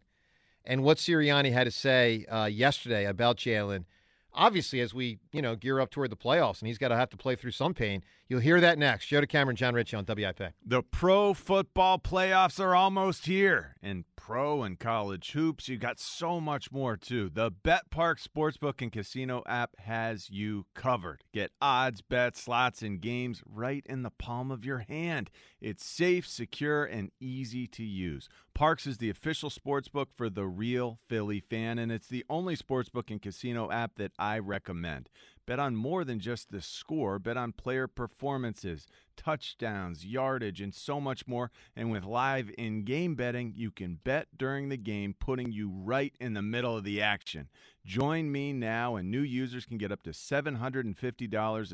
and 0.66 0.84
what 0.84 0.98
Sirianni 0.98 1.54
had 1.54 1.66
to 1.66 1.72
say 1.72 2.26
uh, 2.26 2.46
yesterday 2.46 3.06
about 3.06 3.38
Jalen. 3.38 3.86
Obviously, 4.34 4.80
as 4.82 4.94
we 4.94 5.20
you 5.32 5.42
know 5.42 5.56
gear 5.56 5.80
up 5.80 5.92
toward 5.92 6.12
the 6.12 6.18
playoffs, 6.18 6.60
and 6.60 6.68
he's 6.68 6.78
got 6.78 6.90
to 6.90 6.96
have 6.96 7.10
to 7.10 7.18
play 7.18 7.36
through 7.36 7.52
some 7.52 7.74
pain. 7.74 8.04
You'll 8.28 8.40
hear 8.40 8.60
that 8.62 8.80
next. 8.80 9.08
Joe 9.08 9.22
to 9.22 9.28
Cameron, 9.28 9.56
John 9.56 9.76
Ritchie 9.76 9.96
on 9.96 10.06
WIP. 10.08 10.54
The 10.66 10.82
pro 10.82 11.34
football 11.34 12.00
playoffs 12.00 12.60
are 12.60 12.76
almost 12.76 13.26
here. 13.26 13.76
And 13.82 14.06
pro 14.16 14.64
and 14.64 14.80
college 14.80 15.34
hoops, 15.34 15.68
you 15.68 15.78
got 15.78 16.00
so 16.00 16.40
much 16.40 16.72
more 16.72 16.96
too. 16.96 17.30
The 17.30 17.52
betPARX 17.52 18.26
Sportsbook 18.28 18.82
and 18.82 18.92
Casino 18.92 19.44
app 19.46 19.78
has 19.80 20.30
you 20.30 20.66
covered. 20.74 21.26
Get 21.34 21.52
odds, 21.62 22.02
bets, 22.02 22.42
slots, 22.42 22.82
and 22.82 23.02
games 23.02 23.44
right 23.46 23.86
in 23.86 24.04
the 24.04 24.10
palm 24.10 24.50
of 24.50 24.64
your 24.64 24.80
hand. 24.80 25.30
It's 25.60 25.86
safe, 25.86 26.26
secure, 26.26 26.86
and 26.86 27.12
easy 27.20 27.68
to 27.68 27.84
use. 27.84 28.30
PARX 28.56 28.86
is 28.86 29.00
the 29.00 29.10
official 29.10 29.50
sportsbook 29.50 30.08
for 30.16 30.30
the 30.30 30.46
real 30.46 31.00
Philly 31.08 31.40
fan, 31.40 31.80
and 31.80 31.92
it's 31.92 32.06
the 32.06 32.24
only 32.30 32.56
sportsbook 32.56 33.10
and 33.10 33.20
casino 33.20 33.72
app 33.72 33.96
that 33.96 34.12
I 34.20 34.38
recommend. 34.38 35.10
Bet 35.48 35.58
on 35.58 35.76
more 35.76 36.04
than 36.04 36.20
just 36.20 36.52
the 36.52 36.62
score. 36.62 37.18
Bet 37.18 37.36
on 37.36 37.54
player 37.54 37.88
performances, 37.88 38.86
touchdowns, 39.18 40.06
yardage, 40.06 40.62
and 40.62 40.74
so 40.74 41.02
much 41.02 41.28
more. 41.28 41.50
And 41.76 41.90
with 41.90 42.04
live 42.04 42.52
in 42.56 42.86
game 42.86 43.16
betting, 43.16 43.54
you 43.56 43.72
can 43.72 44.00
bet 44.04 44.28
during 44.38 44.70
the 44.70 44.78
game, 44.78 45.16
putting 45.20 45.52
you 45.52 45.72
right 45.72 46.14
in 46.20 46.36
the 46.36 46.44
middle 46.44 46.78
of 46.78 46.84
the 46.84 47.02
action. 47.02 47.50
Join 47.84 48.32
me 48.32 48.54
now, 48.54 48.96
and 48.96 49.10
new 49.10 49.22
users 49.22 49.66
can 49.66 49.80
get 49.80 49.92
up 49.92 50.04
to 50.04 50.12
$750 50.12 50.84
in 50.84 50.94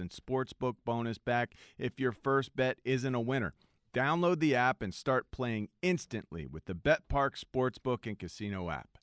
sportsbook 0.09 0.75
bonus 0.85 1.17
back 1.17 1.55
if 1.77 1.99
your 1.99 2.13
first 2.13 2.55
bet 2.55 2.77
isn't 2.85 3.15
a 3.15 3.19
winner. 3.19 3.53
Download 3.93 4.39
the 4.39 4.55
app 4.55 4.81
and 4.81 4.93
start 4.93 5.27
playing 5.31 5.69
instantly 5.81 6.45
with 6.45 6.65
the 6.65 6.75
betPARX 6.75 7.43
Sportsbook 7.43 8.05
and 8.05 8.19
Casino 8.19 8.69
app. 8.69 8.97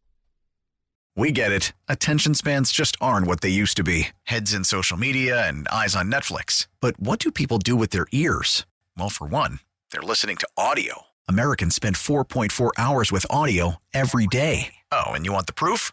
We 1.17 1.33
get 1.33 1.51
it. 1.51 1.73
Attention 1.89 2.35
spans 2.35 2.71
just 2.71 2.97
aren't 3.01 3.27
what 3.27 3.41
they 3.41 3.49
used 3.49 3.79
to 3.79 3.83
be 3.83 4.09
heads 4.25 4.53
in 4.53 4.65
social 4.65 4.99
media 4.99 5.49
and 5.49 5.67
eyes 5.69 5.97
on 5.97 6.11
Netflix. 6.13 6.67
But 6.81 7.01
what 7.01 7.19
do 7.19 7.33
people 7.33 7.59
do 7.59 7.75
with 7.75 7.91
their 7.91 8.07
ears? 8.13 8.67
Well, 8.99 9.09
for 9.09 9.27
one, 9.27 9.61
they're 9.91 10.03
listening 10.03 10.37
to 10.37 10.49
audio. 10.57 11.07
Americans 11.27 11.75
spend 11.75 11.97
4.4 11.97 12.71
hours 12.77 13.11
with 13.11 13.27
audio 13.31 13.77
every 13.95 14.27
day. 14.27 14.75
Oh, 14.93 15.07
and 15.07 15.25
you 15.25 15.33
want 15.33 15.47
the 15.47 15.55
proof? 15.55 15.93